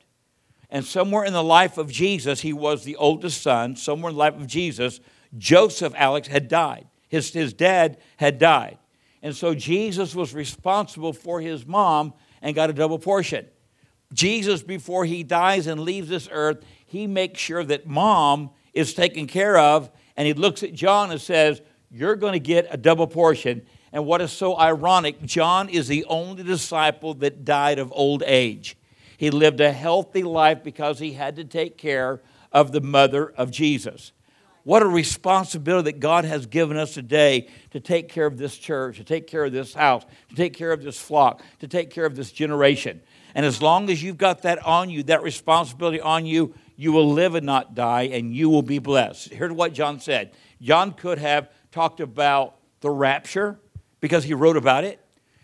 And 0.71 0.85
somewhere 0.85 1.25
in 1.25 1.33
the 1.33 1.43
life 1.43 1.79
of 1.79 1.91
Jesus, 1.91 2.41
he 2.41 2.53
was 2.53 2.85
the 2.85 2.97
oldest 2.97 3.43
son. 3.43 3.75
Somewhere 3.75 4.11
in 4.11 4.15
the 4.15 4.21
life 4.21 4.37
of 4.37 4.47
Jesus, 4.47 5.01
Joseph, 5.37 5.93
Alex, 5.97 6.29
had 6.29 6.47
died. 6.47 6.87
His, 7.09 7.33
his 7.33 7.53
dad 7.53 7.99
had 8.19 8.39
died. 8.39 8.79
And 9.21 9.35
so 9.35 9.53
Jesus 9.53 10.15
was 10.15 10.33
responsible 10.33 11.13
for 11.13 11.41
his 11.41 11.67
mom 11.67 12.15
and 12.41 12.55
got 12.55 12.71
a 12.71 12.73
double 12.73 13.01
portion. 13.01 13.47
Jesus, 14.13 14.63
before 14.63 15.05
he 15.05 15.25
dies 15.25 15.67
and 15.67 15.81
leaves 15.81 16.09
this 16.09 16.29
earth, 16.31 16.65
he 16.87 17.07
makes 17.07 17.41
sure 17.41 17.65
that 17.65 17.87
mom 17.87 18.51
is 18.73 18.95
taken 18.95 19.27
care 19.27 19.59
of. 19.59 19.91
And 20.17 20.27
he 20.27 20.35
looks 20.35 20.63
at 20.63 20.73
John 20.73 21.11
and 21.11 21.21
says, 21.21 21.61
you're 21.91 22.17
going 22.17 22.35
to 22.35 22.41
get 22.41 22.67
a 22.71 22.77
double 22.77 23.07
portion. 23.07 23.67
And 23.93 24.07
what 24.07 24.21
is 24.21 24.31
so 24.31 24.57
ironic, 24.57 25.23
John 25.23 25.69
is 25.69 25.89
the 25.89 26.05
only 26.05 26.43
disciple 26.43 27.15
that 27.15 27.45
died 27.45 27.79
of 27.79 27.93
old 27.95 28.23
age. 28.25 28.77
He 29.17 29.31
lived 29.31 29.61
a 29.61 29.73
healthy 29.73 30.23
life 30.23 30.63
because 30.63 30.99
he 30.99 31.13
had 31.13 31.37
to 31.37 31.45
take 31.45 31.77
care 31.77 32.21
of 32.53 32.73
the 32.73 32.81
mother 32.81 33.31
of 33.37 33.51
Jesus. 33.51 34.13
What 34.63 34.83
a 34.83 34.87
responsibility 34.87 35.93
that 35.93 36.01
God 36.01 36.25
has 36.25 36.47
given 36.47 36.77
us 36.77 36.95
today 36.95 37.49
to 37.71 37.81
take 37.81 38.09
care 38.09 38.27
of 38.27 38.39
this 38.39 38.57
church, 38.57 38.99
to 38.99 39.05
take 39.05 39.27
care 39.27 39.45
of 39.45 39.53
this 39.53 39.75
house, 39.75 40.05
to 40.29 40.35
take 40.35 40.53
care 40.53 40.73
of 40.73 40.83
this 40.83 40.99
flock, 40.99 41.43
to 41.61 41.69
take 41.69 41.91
care 41.91 42.05
of 42.05 42.15
this 42.15 42.31
generation. 42.31 43.01
And 43.35 43.47
as 43.47 43.63
long 43.63 43.91
as 43.91 44.03
you've 44.03 44.19
got 44.19 44.43
that 44.43 44.65
on 44.65 44.91
you, 44.91 45.03
that 45.05 45.23
responsibility 45.23 46.01
on 46.01 46.27
you, 46.27 46.55
you 46.77 46.93
will 46.93 47.11
live 47.11 47.35
and 47.35 47.47
not 47.47 47.75
die, 47.75 48.03
and 48.03 48.35
you 48.35 48.49
will 48.49 48.63
be 48.63 48.79
blessed. 48.79 49.31
Here's 49.31 49.53
what 49.53 49.73
John 49.73 50.01
said 50.01 50.33
John 50.61 50.93
could 50.93 51.19
have 51.19 51.49
talked 51.71 52.01
about 52.01 52.57
the 52.81 52.91
rapture 52.91 53.59
because 54.01 54.25
he 54.25 54.35
wrote 54.35 54.57
about 54.57 54.85
it. 54.85 55.01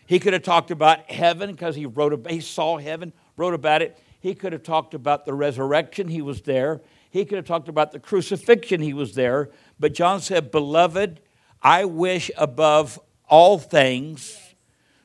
He 0.06 0.18
could 0.18 0.32
have 0.32 0.42
talked 0.42 0.70
about 0.70 1.10
heaven 1.10 1.50
because 1.50 1.74
he 1.74 1.86
wrote 1.86 2.12
about, 2.12 2.32
he 2.32 2.40
saw 2.40 2.78
heaven, 2.78 3.12
wrote 3.36 3.54
about 3.54 3.82
it. 3.82 3.98
He 4.20 4.34
could 4.34 4.52
have 4.52 4.62
talked 4.62 4.94
about 4.94 5.24
the 5.24 5.34
resurrection, 5.34 6.08
he 6.08 6.22
was 6.22 6.42
there. 6.42 6.80
He 7.10 7.24
could 7.24 7.36
have 7.36 7.46
talked 7.46 7.68
about 7.68 7.92
the 7.92 8.00
crucifixion, 8.00 8.80
he 8.80 8.92
was 8.92 9.14
there. 9.14 9.50
But 9.78 9.94
John 9.94 10.20
said, 10.20 10.50
Beloved, 10.50 11.20
I 11.62 11.84
wish 11.84 12.30
above 12.36 13.00
all 13.28 13.58
things 13.58 14.54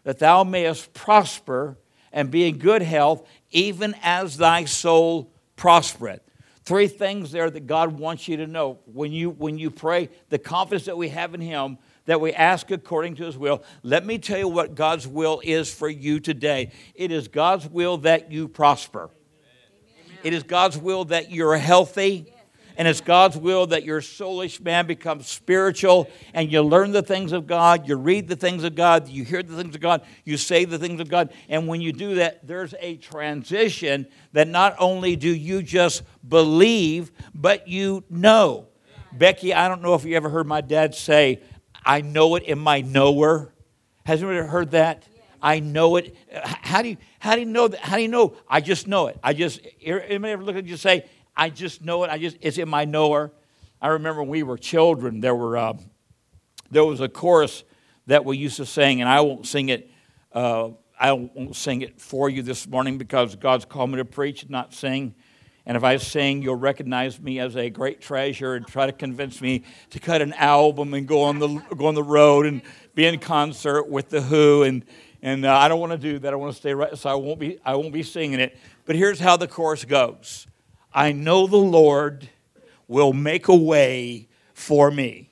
that 0.03 0.19
thou 0.19 0.43
mayest 0.43 0.93
prosper 0.93 1.77
and 2.11 2.29
be 2.29 2.47
in 2.47 2.57
good 2.57 2.81
health, 2.81 3.27
even 3.51 3.95
as 4.01 4.37
thy 4.37 4.65
soul 4.65 5.31
prospereth. 5.55 6.21
Three 6.63 6.87
things 6.87 7.31
there 7.31 7.49
that 7.49 7.65
God 7.65 7.97
wants 7.97 8.27
you 8.27 8.37
to 8.37 8.47
know 8.47 8.79
when 8.85 9.11
you 9.11 9.31
when 9.31 9.57
you 9.57 9.71
pray, 9.71 10.09
the 10.29 10.37
confidence 10.37 10.85
that 10.85 10.97
we 10.97 11.09
have 11.09 11.33
in 11.33 11.41
Him, 11.41 11.79
that 12.05 12.21
we 12.21 12.33
ask 12.33 12.69
according 12.69 13.15
to 13.15 13.25
His 13.25 13.37
will. 13.37 13.63
Let 13.81 14.05
me 14.05 14.19
tell 14.19 14.37
you 14.37 14.47
what 14.47 14.75
God's 14.75 15.07
will 15.07 15.41
is 15.43 15.73
for 15.73 15.89
you 15.89 16.19
today. 16.19 16.71
It 16.93 17.11
is 17.11 17.27
God's 17.27 17.67
will 17.67 17.97
that 17.99 18.31
you 18.31 18.47
prosper. 18.47 19.09
It 20.23 20.33
is 20.33 20.43
God's 20.43 20.77
will 20.77 21.05
that 21.05 21.31
you're 21.31 21.57
healthy. 21.57 22.31
And 22.81 22.87
it's 22.87 22.99
God's 22.99 23.37
will 23.37 23.67
that 23.67 23.83
your 23.83 24.01
soulish 24.01 24.59
man 24.59 24.87
becomes 24.87 25.27
spiritual 25.27 26.09
and 26.33 26.51
you 26.51 26.63
learn 26.63 26.89
the 26.93 27.03
things 27.03 27.31
of 27.31 27.45
God, 27.45 27.87
you 27.87 27.95
read 27.95 28.27
the 28.27 28.35
things 28.35 28.63
of 28.63 28.73
God, 28.73 29.07
you 29.07 29.23
hear 29.23 29.43
the 29.43 29.55
things 29.55 29.75
of 29.75 29.81
God, 29.81 30.01
you 30.25 30.35
say 30.35 30.65
the 30.65 30.79
things 30.79 30.99
of 30.99 31.07
God. 31.07 31.31
And 31.47 31.67
when 31.67 31.79
you 31.79 31.93
do 31.93 32.15
that, 32.15 32.47
there's 32.47 32.73
a 32.79 32.97
transition 32.97 34.07
that 34.33 34.47
not 34.47 34.75
only 34.79 35.15
do 35.15 35.29
you 35.29 35.61
just 35.61 36.01
believe, 36.27 37.11
but 37.35 37.67
you 37.67 38.03
know. 38.09 38.69
Becky, 39.11 39.53
I 39.53 39.67
don't 39.67 39.83
know 39.83 39.93
if 39.93 40.03
you 40.03 40.15
ever 40.15 40.29
heard 40.29 40.47
my 40.47 40.61
dad 40.61 40.95
say, 40.95 41.43
I 41.85 42.01
know 42.01 42.33
it 42.33 42.41
in 42.41 42.57
my 42.57 42.81
knower. 42.81 43.53
Has 44.07 44.23
anybody 44.23 44.47
heard 44.47 44.71
that? 44.71 45.03
I 45.39 45.59
know 45.59 45.97
it. 45.97 46.15
How 46.33 46.81
do 46.81 46.89
you 46.89 46.97
how 47.19 47.35
do 47.35 47.41
you 47.41 47.47
know 47.47 47.67
that? 47.67 47.79
How 47.79 47.97
do 47.97 48.01
you 48.01 48.07
know? 48.07 48.33
I 48.49 48.59
just 48.59 48.87
know 48.87 49.05
it. 49.05 49.19
I 49.23 49.33
just 49.33 49.61
anybody 49.83 50.33
ever 50.33 50.43
look 50.43 50.55
at 50.55 50.65
you 50.65 50.71
and 50.71 50.79
say, 50.79 51.05
I 51.35 51.49
just 51.49 51.83
know 51.83 52.03
it. 52.03 52.09
I 52.09 52.17
just 52.17 52.37
it's 52.41 52.57
in 52.57 52.69
my 52.69 52.85
knower. 52.85 53.31
I 53.81 53.89
remember 53.89 54.21
when 54.21 54.29
we 54.29 54.43
were 54.43 54.57
children, 54.57 55.21
there 55.21 55.35
were 55.35 55.57
uh, 55.57 55.73
there 56.69 56.85
was 56.85 57.01
a 57.01 57.09
chorus 57.09 57.63
that 58.07 58.25
we 58.25 58.37
used 58.37 58.57
to 58.57 58.65
sing, 58.65 59.01
and 59.01 59.09
I 59.09 59.21
won't 59.21 59.45
sing 59.45 59.69
it. 59.69 59.89
Uh, 60.31 60.69
I 60.99 61.13
won't 61.13 61.55
sing 61.55 61.81
it 61.81 61.99
for 61.99 62.29
you 62.29 62.43
this 62.43 62.67
morning 62.67 62.97
because 62.97 63.35
God's 63.35 63.65
called 63.65 63.89
me 63.89 63.97
to 63.97 64.05
preach, 64.05 64.47
not 64.49 64.73
sing. 64.73 65.15
And 65.65 65.77
if 65.77 65.83
I 65.83 65.97
sing, 65.97 66.41
you'll 66.41 66.55
recognize 66.55 67.19
me 67.19 67.39
as 67.39 67.55
a 67.55 67.69
great 67.69 68.01
treasure 68.01 68.55
and 68.55 68.65
try 68.67 68.87
to 68.87 68.91
convince 68.91 69.41
me 69.41 69.63
to 69.91 69.99
cut 69.99 70.21
an 70.21 70.33
album 70.33 70.93
and 70.93 71.07
go 71.07 71.23
on 71.23 71.39
the 71.39 71.47
go 71.75 71.85
on 71.85 71.95
the 71.95 72.03
road 72.03 72.45
and 72.45 72.61
be 72.95 73.05
in 73.05 73.19
concert 73.19 73.87
with 73.87 74.09
the 74.09 74.21
Who. 74.21 74.63
And 74.63 74.85
and 75.21 75.45
uh, 75.45 75.55
I 75.55 75.67
don't 75.67 75.79
want 75.79 75.91
to 75.91 75.97
do 75.97 76.19
that. 76.19 76.33
I 76.33 76.35
want 76.35 76.53
to 76.53 76.59
stay 76.59 76.73
right, 76.73 76.97
so 76.97 77.09
I 77.09 77.13
won't 77.13 77.39
be 77.39 77.59
I 77.63 77.75
won't 77.75 77.93
be 77.93 78.03
singing 78.03 78.39
it. 78.39 78.57
But 78.85 78.95
here's 78.95 79.19
how 79.19 79.37
the 79.37 79.47
chorus 79.47 79.85
goes: 79.85 80.47
I 80.93 81.11
know 81.11 81.47
the 81.47 81.57
Lord 81.57 82.29
will 82.87 83.13
make 83.13 83.47
a 83.47 83.55
way 83.55 84.27
for 84.53 84.91
me. 84.91 85.29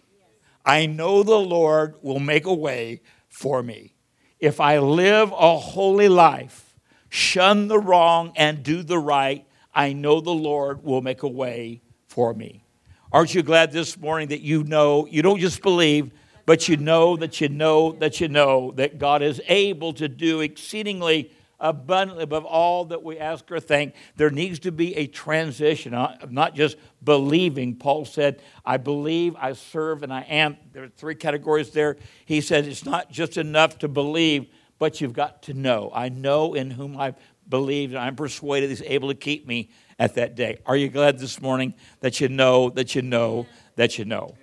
I 0.65 0.85
know 0.85 1.23
the 1.23 1.39
Lord 1.39 1.95
will 2.01 2.19
make 2.19 2.45
a 2.45 2.53
way 2.53 3.01
for 3.27 3.61
me. 3.61 3.95
If 4.39 4.59
I 4.59 4.79
live 4.79 5.31
a 5.31 5.57
holy 5.57 6.07
life, 6.07 6.75
shun 7.09 7.67
the 7.67 7.79
wrong, 7.79 8.31
and 8.35 8.63
do 8.63 8.83
the 8.83 8.99
right, 8.99 9.45
I 9.73 9.93
know 9.93 10.21
the 10.21 10.31
Lord 10.31 10.83
will 10.83 11.01
make 11.01 11.23
a 11.23 11.27
way 11.27 11.81
for 12.07 12.33
me. 12.33 12.63
Aren't 13.11 13.33
you 13.33 13.41
glad 13.41 13.71
this 13.71 13.97
morning 13.97 14.29
that 14.29 14.41
you 14.41 14.63
know, 14.63 15.07
you 15.07 15.21
don't 15.21 15.39
just 15.39 15.61
believe, 15.61 16.11
but 16.45 16.69
you 16.69 16.77
know 16.77 17.17
that 17.17 17.41
you 17.41 17.49
know 17.49 17.91
that 17.93 18.21
you 18.21 18.27
know 18.27 18.71
that 18.77 18.97
God 18.97 19.21
is 19.21 19.41
able 19.47 19.93
to 19.93 20.07
do 20.07 20.41
exceedingly 20.41 21.31
abundantly 21.59 22.23
above 22.23 22.45
all 22.45 22.85
that 22.85 23.03
we 23.03 23.17
ask 23.17 23.51
or 23.51 23.59
think. 23.59 23.93
There 24.15 24.29
needs 24.29 24.59
to 24.59 24.71
be 24.71 24.95
a 24.95 25.07
transition 25.07 25.93
uh, 25.93 26.17
of 26.21 26.31
not 26.31 26.55
just 26.55 26.77
believing. 27.03 27.75
Paul 27.75 28.05
said, 28.05 28.41
I 28.65 28.77
believe, 28.77 29.35
I 29.35 29.53
serve, 29.53 30.03
and 30.03 30.13
I 30.13 30.21
am. 30.21 30.57
There 30.71 30.83
are 30.83 30.89
three 30.89 31.15
categories 31.15 31.71
there. 31.71 31.97
He 32.25 32.41
said 32.41 32.65
it's 32.65 32.85
not 32.85 33.11
just 33.11 33.37
enough 33.37 33.79
to 33.79 33.87
believe, 33.87 34.47
but 34.77 35.01
you've 35.01 35.13
got 35.13 35.43
to 35.43 35.53
know. 35.53 35.91
I 35.93 36.09
know 36.09 36.53
in 36.53 36.71
whom 36.71 36.97
I 36.97 37.15
believe, 37.47 37.91
and 37.91 37.99
I'm 37.99 38.15
persuaded 38.15 38.69
he's 38.69 38.81
able 38.83 39.09
to 39.09 39.15
keep 39.15 39.47
me 39.47 39.69
at 39.97 40.15
that 40.15 40.35
day. 40.35 40.59
Are 40.65 40.77
you 40.77 40.87
glad 40.87 41.19
this 41.19 41.41
morning 41.41 41.73
that 41.99 42.21
you 42.21 42.29
know, 42.29 42.69
that 42.69 42.95
you 42.95 43.01
know, 43.01 43.47
that 43.75 43.97
you 43.97 44.05
know? 44.05 44.35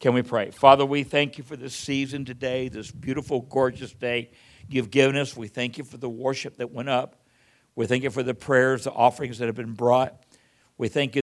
Can 0.00 0.14
we 0.14 0.22
pray? 0.22 0.52
Father, 0.52 0.86
we 0.86 1.02
thank 1.02 1.38
you 1.38 1.44
for 1.44 1.56
this 1.56 1.74
season 1.74 2.24
today, 2.24 2.68
this 2.68 2.90
beautiful, 2.90 3.40
gorgeous 3.40 3.92
day 3.92 4.30
you've 4.68 4.90
given 4.90 5.16
us. 5.16 5.36
We 5.36 5.48
thank 5.48 5.78
you 5.78 5.84
for 5.84 5.96
the 5.96 6.08
worship 6.08 6.56
that 6.58 6.72
went 6.72 6.88
up. 6.88 7.16
We 7.74 7.86
thank 7.86 8.02
you 8.02 8.10
for 8.10 8.22
the 8.22 8.34
prayers, 8.34 8.84
the 8.84 8.92
offerings 8.92 9.38
that 9.38 9.46
have 9.46 9.54
been 9.54 9.74
brought. 9.74 10.24
We 10.76 10.88
thank 10.88 11.16
you. 11.16 11.22